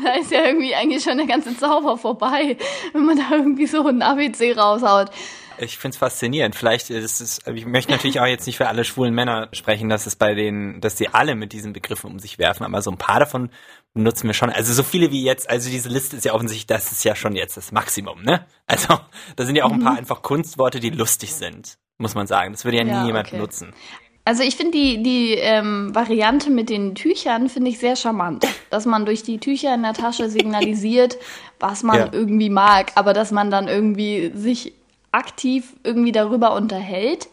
da 0.05 0.15
ist 0.21 0.31
ja 0.31 0.45
irgendwie 0.45 0.75
eigentlich 0.75 1.03
schon 1.03 1.19
der 1.19 1.27
ganze 1.27 1.57
Zauber 1.57 1.97
vorbei, 1.97 2.57
wenn 2.93 3.05
man 3.05 3.17
da 3.17 3.37
irgendwie 3.37 3.67
so 3.67 3.87
ein 3.87 4.03
ABC 4.03 4.53
raushaut. 4.53 5.11
Ich 5.61 5.79
find's 5.79 5.97
faszinierend. 5.97 6.55
Vielleicht 6.55 6.91
ist 6.91 7.21
es, 7.21 7.41
ich 7.53 7.67
möchte 7.67 7.91
natürlich 7.93 8.21
auch 8.21 8.27
jetzt 8.27 8.47
nicht 8.47 8.57
für 8.57 8.69
alle 8.69 8.85
schwulen 8.85 9.15
Männer 9.15 9.49
sprechen, 9.53 9.89
dass 9.89 10.07
es 10.07 10.17
bei 10.17 10.35
denen, 10.35 10.81
dass 10.81 10.97
sie 10.99 11.09
alle 11.09 11.35
mit 11.35 11.53
diesen 11.53 11.73
Begriffen 11.73 12.11
um 12.11 12.19
sich 12.19 12.39
werfen, 12.39 12.65
aber 12.65 12.81
so 12.83 12.91
ein 12.91 12.99
paar 12.99 13.21
davon 13.21 13.51
benutzen 13.95 14.27
wir 14.29 14.35
schon. 14.35 14.51
Also 14.51 14.73
so 14.73 14.83
viele 14.83 15.11
wie 15.11 15.25
jetzt, 15.25 15.51
also 15.51 15.69
diese 15.71 15.89
Liste 15.89 16.17
ist 16.17 16.25
ja 16.25 16.33
offensichtlich, 16.35 16.67
das 16.67 16.93
ist 16.93 17.05
ja 17.05 17.15
schon 17.17 17.35
jetzt 17.35 17.57
das 17.57 17.73
Maximum, 17.73 18.23
ne? 18.23 18.47
Also 18.67 18.99
da 19.37 19.45
sind 19.47 19.57
ja 19.57 19.65
auch 19.65 19.73
ein 19.73 19.83
paar 19.83 19.97
einfach 19.97 20.23
Kunstworte, 20.23 20.79
die 20.79 20.91
lustig 20.91 21.35
sind, 21.35 21.79
muss 21.97 22.15
man 22.15 22.27
sagen. 22.27 22.53
Das 22.53 22.65
würde 22.65 22.77
ja 22.79 22.85
nie 22.85 22.91
Ja, 22.91 23.07
jemand 23.07 23.29
okay. 23.29 23.37
benutzen. 23.37 23.73
Also 24.25 24.43
ich 24.43 24.57
finde 24.57 24.73
die, 24.73 25.03
die 25.03 25.33
ähm, 25.37 25.95
Variante 25.95 26.51
mit 26.51 26.69
den 26.69 26.95
Tüchern 26.95 27.49
finde 27.49 27.71
ich 27.71 27.79
sehr 27.79 27.97
charmant. 27.97 28.47
Dass 28.69 28.85
man 28.85 29.07
durch 29.07 29.23
die 29.23 29.39
Tücher 29.39 29.75
in 29.75 29.83
der 29.83 29.95
Tasche 29.95 30.29
signalisiert, 30.29 31.17
was 31.59 31.83
man 31.83 31.97
Ja. 31.97 32.09
irgendwie 32.13 32.51
mag, 32.51 32.93
aber 32.95 33.15
dass 33.15 33.31
man 33.31 33.51
dann 33.51 33.69
irgendwie 33.69 34.31
sich 34.35 34.75
aktiv 35.13 35.75
irgendwie 35.83 36.13
darüber 36.13 36.55
unterhält 36.55 37.29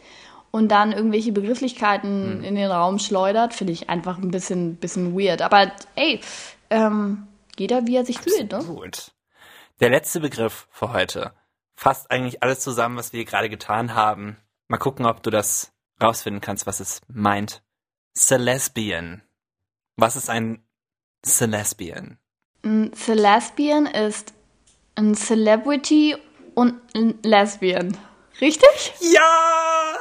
und 0.52 0.70
dann 0.70 0.92
irgendwelche 0.92 1.32
Begrifflichkeiten 1.32 2.44
in 2.44 2.56
den 2.56 2.72
Raum 2.72 3.00
schleudert, 3.00 3.54
finde 3.54 3.74
ich 3.74 3.90
einfach 3.90 4.18
ein 4.18 4.32
bisschen, 4.32 4.78
bisschen 4.78 5.18
weird. 5.18 5.42
Aber 5.42 5.72
ey, 5.96 6.22
ähm, 6.70 7.28
jeder 7.58 7.88
wie 7.88 7.98
er 7.98 8.06
sich 8.06 8.20
fühlt, 8.20 8.52
ne? 8.52 8.64
Gut. 8.64 9.12
Der 9.82 9.90
letzte 9.90 10.22
Begriff 10.22 10.68
für 10.72 10.94
heute 10.94 11.34
fasst 11.76 12.10
eigentlich 12.10 12.42
alles 12.42 12.62
zusammen, 12.62 12.98
was 12.98 13.12
wir 13.12 13.26
gerade 13.26 13.50
getan 13.50 13.96
haben. 13.96 14.38
Mal 14.68 14.78
gucken, 14.78 15.06
ob 15.06 15.22
du 15.24 15.30
das 15.30 15.74
rausfinden 16.02 16.42
kannst, 16.42 16.66
was 16.66 16.80
es 16.80 17.02
meint. 17.08 17.62
Celesbian. 18.18 19.22
Was 19.98 20.16
ist 20.16 20.30
ein 20.30 20.66
Celesbian? 21.26 22.18
Ein 22.64 22.94
Celesbian 22.94 23.86
ist 23.86 24.34
ein 24.96 25.16
Celebrity 25.16 26.16
und 26.56 26.74
ein 26.96 27.20
Lesbian. 27.24 27.96
Richtig? 28.41 28.94
Ja! 29.02 30.00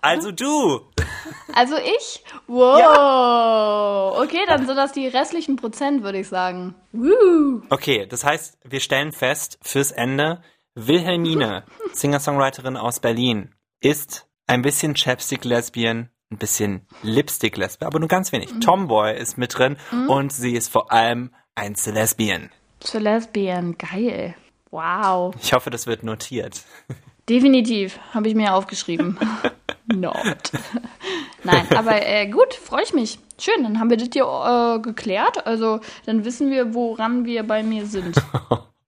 Also 0.00 0.32
du! 0.32 0.80
Also 1.54 1.76
ich? 1.76 2.22
Wow. 2.46 4.20
Okay, 4.22 4.44
dann 4.46 4.66
sind 4.66 4.76
das 4.76 4.92
die 4.92 5.06
restlichen 5.06 5.56
Prozent, 5.56 6.02
würde 6.02 6.18
ich 6.18 6.28
sagen. 6.28 6.74
Woo. 6.92 7.62
Okay, 7.70 8.06
das 8.06 8.24
heißt, 8.24 8.58
wir 8.64 8.80
stellen 8.80 9.12
fest, 9.12 9.58
fürs 9.62 9.90
Ende, 9.92 10.42
Wilhelmine, 10.74 11.64
Singer-Songwriterin 11.92 12.76
aus 12.76 13.00
Berlin, 13.00 13.54
ist 13.80 14.28
ein 14.46 14.62
bisschen 14.62 14.94
Chapstick-Lesbian, 14.94 16.10
ein 16.30 16.38
bisschen 16.38 16.86
Lipstick-Lesbian, 17.02 17.86
aber 17.86 18.00
nur 18.00 18.08
ganz 18.08 18.32
wenig. 18.32 18.50
Tomboy 18.60 19.16
ist 19.16 19.38
mit 19.38 19.56
drin 19.56 19.76
und 20.08 20.32
sie 20.32 20.54
ist 20.54 20.68
vor 20.68 20.92
allem 20.92 21.34
ein 21.54 21.76
Celesbian. 21.76 22.50
Celesbian, 22.82 23.78
geil. 23.78 24.34
Wow. 24.74 25.32
Ich 25.40 25.52
hoffe, 25.52 25.70
das 25.70 25.86
wird 25.86 26.02
notiert. 26.02 26.64
Definitiv, 27.28 28.00
habe 28.12 28.26
ich 28.26 28.34
mir 28.34 28.54
aufgeschrieben. 28.54 29.16
Not. 29.86 30.50
Nein, 31.44 31.64
aber 31.76 32.04
äh, 32.04 32.26
gut, 32.26 32.54
freue 32.54 32.82
ich 32.82 32.92
mich. 32.92 33.20
Schön, 33.38 33.62
dann 33.62 33.78
haben 33.78 33.88
wir 33.88 33.96
das 33.96 34.08
hier 34.12 34.24
äh, 34.24 34.80
geklärt. 34.82 35.46
Also 35.46 35.78
dann 36.06 36.24
wissen 36.24 36.50
wir, 36.50 36.74
woran 36.74 37.24
wir 37.24 37.44
bei 37.44 37.62
mir 37.62 37.86
sind. 37.86 38.16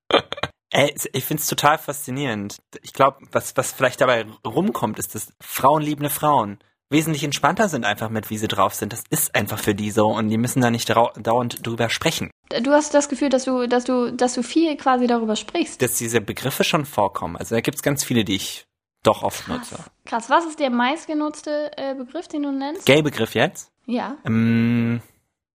Ey, 0.72 0.92
ich 1.12 1.24
find's 1.24 1.46
total 1.46 1.78
faszinierend. 1.78 2.56
Ich 2.82 2.92
glaube, 2.92 3.18
was, 3.30 3.56
was 3.56 3.72
vielleicht 3.72 4.00
dabei 4.00 4.26
rumkommt, 4.44 4.98
ist, 4.98 5.14
dass 5.14 5.32
frauenliebende 5.40 6.10
Frauen 6.10 6.58
wesentlich 6.90 7.24
entspannter 7.24 7.68
sind 7.68 7.84
einfach 7.84 8.10
mit, 8.10 8.30
wie 8.30 8.38
sie 8.38 8.48
drauf 8.48 8.74
sind. 8.74 8.92
Das 8.92 9.02
ist 9.10 9.34
einfach 9.34 9.58
für 9.58 9.74
die 9.74 9.90
so 9.90 10.06
und 10.06 10.28
die 10.28 10.38
müssen 10.38 10.60
da 10.60 10.70
nicht 10.70 10.88
dauernd 10.88 11.66
drüber 11.66 11.88
sprechen. 11.88 12.30
Du 12.62 12.70
hast 12.70 12.94
das 12.94 13.08
Gefühl, 13.08 13.28
dass 13.28 13.44
du, 13.44 13.66
dass 13.66 13.84
du, 13.84 14.12
dass 14.12 14.34
du 14.34 14.42
viel 14.42 14.76
quasi 14.76 15.06
darüber 15.06 15.36
sprichst. 15.36 15.82
Dass 15.82 15.96
diese 15.96 16.20
Begriffe 16.20 16.64
schon 16.64 16.84
vorkommen. 16.84 17.36
Also 17.36 17.54
da 17.54 17.60
gibt's 17.60 17.82
ganz 17.82 18.04
viele, 18.04 18.24
die 18.24 18.36
ich 18.36 18.66
doch 19.02 19.22
oft 19.22 19.48
nutze. 19.48 19.78
Krass, 20.04 20.30
was 20.30 20.46
ist 20.46 20.60
der 20.60 20.70
meistgenutzte 20.70 21.70
äh, 21.76 21.94
Begriff, 21.94 22.28
den 22.28 22.42
du 22.42 22.52
nennst? 22.52 22.86
Gay-Begriff 22.86 23.34
jetzt? 23.34 23.70
Ja. 23.86 24.16
Ähm, 24.24 25.00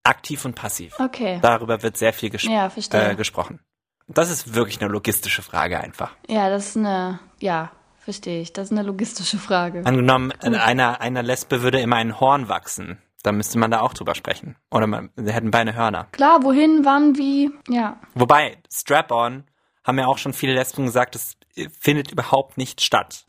aktiv 0.03 0.45
und 0.45 0.55
passiv. 0.55 0.97
Okay. 0.99 1.39
Darüber 1.41 1.81
wird 1.83 1.97
sehr 1.97 2.13
viel 2.13 2.29
ges 2.29 2.43
Ja, 2.43 2.71
äh, 2.91 3.15
gesprochen. 3.15 3.59
Das 4.07 4.29
ist 4.29 4.53
wirklich 4.55 4.81
eine 4.81 4.91
logistische 4.91 5.41
Frage 5.41 5.79
einfach. 5.79 6.11
Ja, 6.27 6.49
das 6.49 6.69
ist 6.69 6.77
eine, 6.77 7.19
ja, 7.39 7.71
verstehe 8.03 8.41
ich. 8.41 8.53
Das 8.53 8.65
ist 8.65 8.71
eine 8.71 8.83
logistische 8.83 9.37
Frage. 9.37 9.85
Angenommen, 9.85 10.31
einer, 10.41 11.01
einer 11.01 11.23
Lesbe 11.23 11.61
würde 11.61 11.79
immer 11.79 11.97
ein 11.97 12.19
Horn 12.19 12.49
wachsen. 12.49 12.97
Da 13.23 13.31
müsste 13.31 13.59
man 13.59 13.69
da 13.69 13.81
auch 13.81 13.93
drüber 13.93 14.15
sprechen. 14.15 14.55
Oder 14.71 14.87
man, 14.87 15.11
sie 15.15 15.31
hätten 15.31 15.51
beide 15.51 15.75
Hörner. 15.75 16.07
Klar, 16.11 16.43
wohin, 16.43 16.85
wann, 16.85 17.17
wie, 17.17 17.51
ja. 17.69 17.99
Wobei, 18.15 18.57
Strap-on 18.71 19.43
haben 19.83 19.99
ja 19.99 20.07
auch 20.07 20.17
schon 20.17 20.33
viele 20.33 20.53
Lesben 20.53 20.85
gesagt, 20.85 21.15
das 21.15 21.37
äh, 21.55 21.67
findet 21.79 22.11
überhaupt 22.11 22.57
nicht 22.57 22.81
statt. 22.81 23.25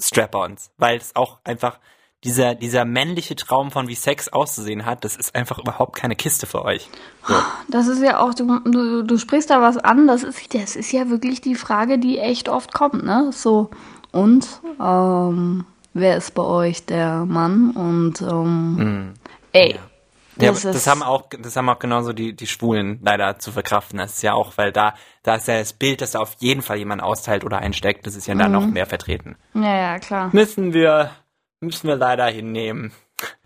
Strap-ons. 0.00 0.70
Weil 0.78 0.96
es 0.96 1.14
auch 1.16 1.38
einfach 1.44 1.78
dieser, 2.24 2.54
dieser 2.54 2.84
männliche 2.84 3.34
Traum 3.34 3.70
von 3.70 3.88
wie 3.88 3.94
Sex 3.94 4.28
auszusehen 4.28 4.84
hat, 4.84 5.04
das 5.04 5.16
ist 5.16 5.34
einfach 5.34 5.58
überhaupt 5.58 5.96
keine 5.96 6.16
Kiste 6.16 6.46
für 6.46 6.64
euch. 6.64 6.88
So. 7.26 7.34
Das 7.68 7.86
ist 7.86 8.02
ja 8.02 8.20
auch, 8.20 8.34
du, 8.34 8.60
du, 8.60 9.02
du 9.02 9.18
sprichst 9.18 9.50
da 9.50 9.62
was 9.62 9.78
an, 9.78 10.06
das 10.06 10.22
ist, 10.22 10.54
das 10.54 10.76
ist 10.76 10.92
ja 10.92 11.08
wirklich 11.08 11.40
die 11.40 11.54
Frage, 11.54 11.98
die 11.98 12.18
echt 12.18 12.48
oft 12.48 12.74
kommt, 12.74 13.04
ne? 13.04 13.30
So, 13.32 13.70
und, 14.12 14.46
ähm, 14.80 15.64
wer 15.94 16.16
ist 16.16 16.32
bei 16.34 16.42
euch 16.42 16.86
der 16.86 17.24
Mann? 17.26 17.70
Und, 17.70 18.20
ähm, 18.22 19.14
ey, 19.52 19.74
Mhm. 20.36 20.44
Ja, 20.44 20.52
das 20.52 20.62
das, 20.62 20.86
haben 20.86 21.02
auch, 21.02 21.24
das 21.38 21.54
haben 21.56 21.68
auch 21.68 21.78
genauso 21.80 22.14
die, 22.14 22.34
die 22.34 22.46
Schwulen 22.46 22.98
leider 23.02 23.38
zu 23.38 23.52
verkraften. 23.52 23.98
Das 23.98 24.14
ist 24.14 24.22
ja 24.22 24.32
auch, 24.32 24.56
weil 24.56 24.72
da, 24.72 24.94
da 25.22 25.34
ist 25.34 25.48
ja 25.48 25.58
das 25.58 25.74
Bild, 25.74 26.00
dass 26.00 26.12
da 26.12 26.20
auf 26.20 26.36
jeden 26.38 26.62
Fall 26.62 26.78
jemand 26.78 27.02
austeilt 27.02 27.44
oder 27.44 27.58
einsteckt, 27.58 28.06
das 28.06 28.14
ist 28.16 28.26
ja 28.26 28.34
da 28.34 28.46
Mhm. 28.46 28.52
noch 28.54 28.66
mehr 28.66 28.86
vertreten. 28.86 29.36
ja, 29.54 29.76
ja, 29.76 29.98
klar. 29.98 30.30
Müssen 30.32 30.72
wir, 30.72 31.10
müssen 31.60 31.88
wir 31.88 31.96
leider 31.96 32.24
hinnehmen. 32.26 32.92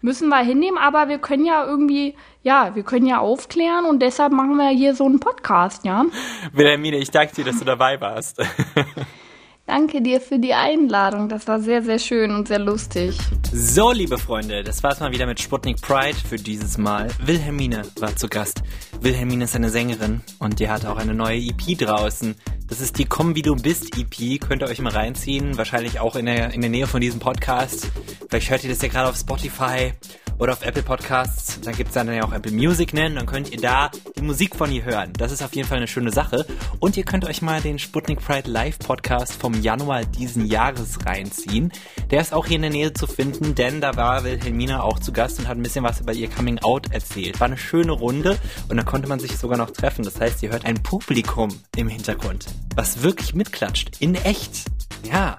Müssen 0.03 0.29
wir 0.29 0.38
hinnehmen, 0.44 0.79
aber 0.79 1.09
wir 1.09 1.18
können 1.18 1.44
ja 1.44 1.64
irgendwie, 1.64 2.14
ja, 2.42 2.77
wir 2.77 2.85
können 2.85 3.07
ja 3.07 3.18
aufklären 3.18 3.87
und 3.87 4.00
deshalb 4.00 4.33
machen 4.33 4.55
wir 4.57 4.68
hier 4.68 4.94
so 4.94 5.05
einen 5.05 5.18
Podcast, 5.18 5.85
ja? 5.85 6.05
Wilhelmine, 6.53 6.98
ich 6.98 7.11
danke 7.11 7.35
dir, 7.35 7.44
dass 7.46 7.59
du 7.59 7.64
dabei 7.64 8.00
warst. 8.00 8.40
Danke 9.66 10.03
dir 10.03 10.20
für 10.20 10.38
die 10.38 10.53
Einladung, 10.53 11.31
das 11.31 11.48
war 11.48 11.59
sehr, 11.59 11.83
sehr 11.83 11.98
schön 11.98 12.31
und 12.33 12.48
sehr 12.48 12.59
lustig. 12.59 13.18
So, 13.50 13.92
liebe 13.92 14.18
Freunde, 14.18 14.62
das 14.62 14.83
war's 14.83 15.00
mal 15.00 15.11
wieder 15.11 15.24
mit 15.24 15.40
Sputnik 15.40 15.81
Pride 15.81 16.16
für 16.16 16.37
dieses 16.37 16.77
Mal. 16.77 17.09
Wilhelmine 17.24 17.83
war 17.98 18.14
zu 18.14 18.29
Gast. 18.29 18.62
Wilhelmine 19.00 19.44
ist 19.44 19.57
eine 19.57 19.70
Sängerin 19.70 20.20
und 20.38 20.61
die 20.61 20.68
hat 20.68 20.85
auch 20.85 20.98
eine 20.98 21.14
neue 21.14 21.38
EP 21.38 21.79
draußen. 21.79 22.35
Das 22.68 22.81
ist 22.81 22.98
die 22.98 23.07
Komm 23.07 23.35
wie 23.37 23.42
du 23.42 23.57
bist 23.57 23.96
EP. 23.96 24.38
Könnt 24.40 24.62
ihr 24.62 24.68
euch 24.68 24.81
mal 24.81 24.92
reinziehen. 24.92 25.57
Wahrscheinlich 25.57 25.98
auch 25.98 26.16
in 26.16 26.27
der, 26.27 26.53
in 26.53 26.61
der 26.61 26.70
Nähe 26.70 26.87
von 26.87 27.00
diesem 27.00 27.20
Podcast. 27.20 27.88
Vielleicht 28.29 28.50
hört 28.50 28.64
ihr 28.64 28.70
das 28.70 28.83
ja 28.83 28.88
gerade 28.88 29.09
auf 29.09 29.16
Spotify 29.16 29.92
oder 30.38 30.53
auf 30.53 30.64
Apple 30.64 30.83
Podcasts. 30.83 31.61
Dann 31.61 31.75
gibt's 31.75 31.94
dann 31.94 32.12
ja 32.12 32.25
auch 32.25 32.33
Apple 32.33 32.53
Music 32.53 32.92
nennen. 32.92 33.16
Dann 33.16 33.27
könnt 33.27 33.51
ihr 33.51 33.61
da 33.61 33.90
die 34.16 34.23
Musik 34.23 34.57
von 34.57 34.70
ihr 34.70 34.85
hören. 34.85 35.12
Das 35.16 35.33
ist 35.33 35.42
auf 35.42 35.55
jeden 35.55 35.68
Fall 35.68 35.79
eine 35.79 35.88
schöne 35.88 36.11
Sache. 36.11 36.47
Und 36.81 36.97
ihr 36.97 37.05
könnt 37.05 37.25
euch 37.25 37.42
mal 37.42 37.61
den 37.61 37.79
Sputnik 37.79 38.20
Pride 38.20 38.51
Live 38.51 38.79
Podcast 38.79 39.35
vom 39.35 39.55
Januar 39.55 40.05
diesen 40.05 40.47
Jahres 40.47 41.05
reinziehen. 41.05 41.73
Der 42.11 42.20
ist 42.20 42.33
auch 42.33 42.47
hier 42.47 42.57
in 42.57 42.62
der 42.62 42.70
Nähe 42.70 42.92
zu 42.92 43.07
finden, 43.07 43.55
denn 43.55 43.81
da 43.81 43.97
war 43.97 44.25
Wilhelmina 44.25 44.83
auch 44.83 44.99
zu 44.99 45.12
Gast 45.12 45.38
und 45.38 45.49
hat 45.49 45.57
ein 45.57 45.62
bisschen 45.62 45.85
was 45.85 46.01
über 46.01 46.12
ihr 46.12 46.29
Coming 46.29 46.59
Out 46.61 46.92
erzählt. 46.92 47.40
War 47.40 47.47
eine 47.47 47.59
schöne 47.59 47.92
Runde 47.92 48.38
und 48.68 48.77
da 48.77 48.83
konnte 48.83 49.09
man 49.09 49.20
sich 49.20 49.37
sogar 49.37 49.59
noch 49.59 49.70
treffen. 49.70 50.05
Das 50.05 50.20
heißt, 50.20 50.42
ihr 50.42 50.51
hört 50.51 50.64
ein 50.64 50.83
Publikum 50.83 51.49
im 51.77 51.88
Hintergrund, 51.88 52.47
was 52.75 53.03
wirklich 53.03 53.35
mitklatscht. 53.35 54.01
In 54.01 54.14
echt. 54.14 54.64
Ja. 55.11 55.38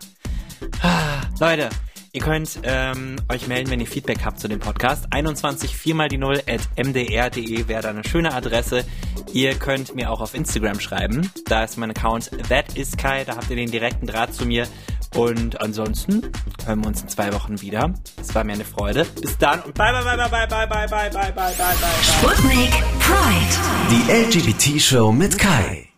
Ah, 0.81 1.21
Leute, 1.39 1.69
ihr 2.15 2.21
könnt 2.21 2.59
ähm, 2.63 3.17
euch 3.31 3.47
melden, 3.47 3.69
wenn 3.69 3.79
ihr 3.81 3.87
Feedback 3.87 4.23
habt 4.23 4.39
zu 4.39 4.47
dem 4.47 4.59
Podcast. 4.59 5.07
21 5.11 5.75
4 5.75 5.95
mal 5.95 6.07
die 6.07 6.17
0 6.17 6.41
at 6.47 6.61
mdr.de 6.77 7.67
wäre 7.67 7.81
da 7.81 7.89
eine 7.89 8.03
schöne 8.07 8.33
Adresse. 8.33 8.85
Ihr 9.33 9.55
könnt 9.55 9.95
mir 9.95 10.09
auch 10.09 10.21
auf 10.21 10.33
Instagram 10.33 10.79
schreiben. 10.79 11.29
Da 11.45 11.65
ist 11.65 11.77
mein 11.77 11.91
Account 11.91 12.31
That 12.49 12.77
is 12.77 12.95
Kai. 12.95 13.25
Da 13.25 13.35
habt 13.35 13.49
ihr 13.49 13.57
den 13.57 13.69
direkten 13.69 14.07
Draht 14.07 14.33
zu 14.33 14.45
mir. 14.45 14.65
Und 15.13 15.61
ansonsten 15.61 16.21
hören 16.65 16.81
wir 16.81 16.87
uns 16.87 17.01
in 17.01 17.09
zwei 17.09 17.33
Wochen 17.33 17.61
wieder. 17.61 17.93
Es 18.19 18.33
war 18.33 18.43
mir 18.43 18.53
eine 18.53 18.65
Freude. 18.65 19.05
Bis 19.21 19.37
dann 19.37 19.61
und 19.61 19.75
bye 19.75 19.91
bye 19.91 20.03
bye 20.03 20.17
bye 20.17 20.47
bye 20.47 20.47
bye 20.47 20.67
bye 20.67 20.87
bye 20.87 20.87
bye 20.87 21.09
bye 21.09 21.31
bye 21.31 21.53
bye 21.57 21.75
bye. 21.81 22.01
Sputnik 22.01 22.71
Pride. 22.99 23.55
Die 23.91 24.11
LGBT-Show 24.11 25.11
mit 25.11 25.37
Kai. 25.37 25.94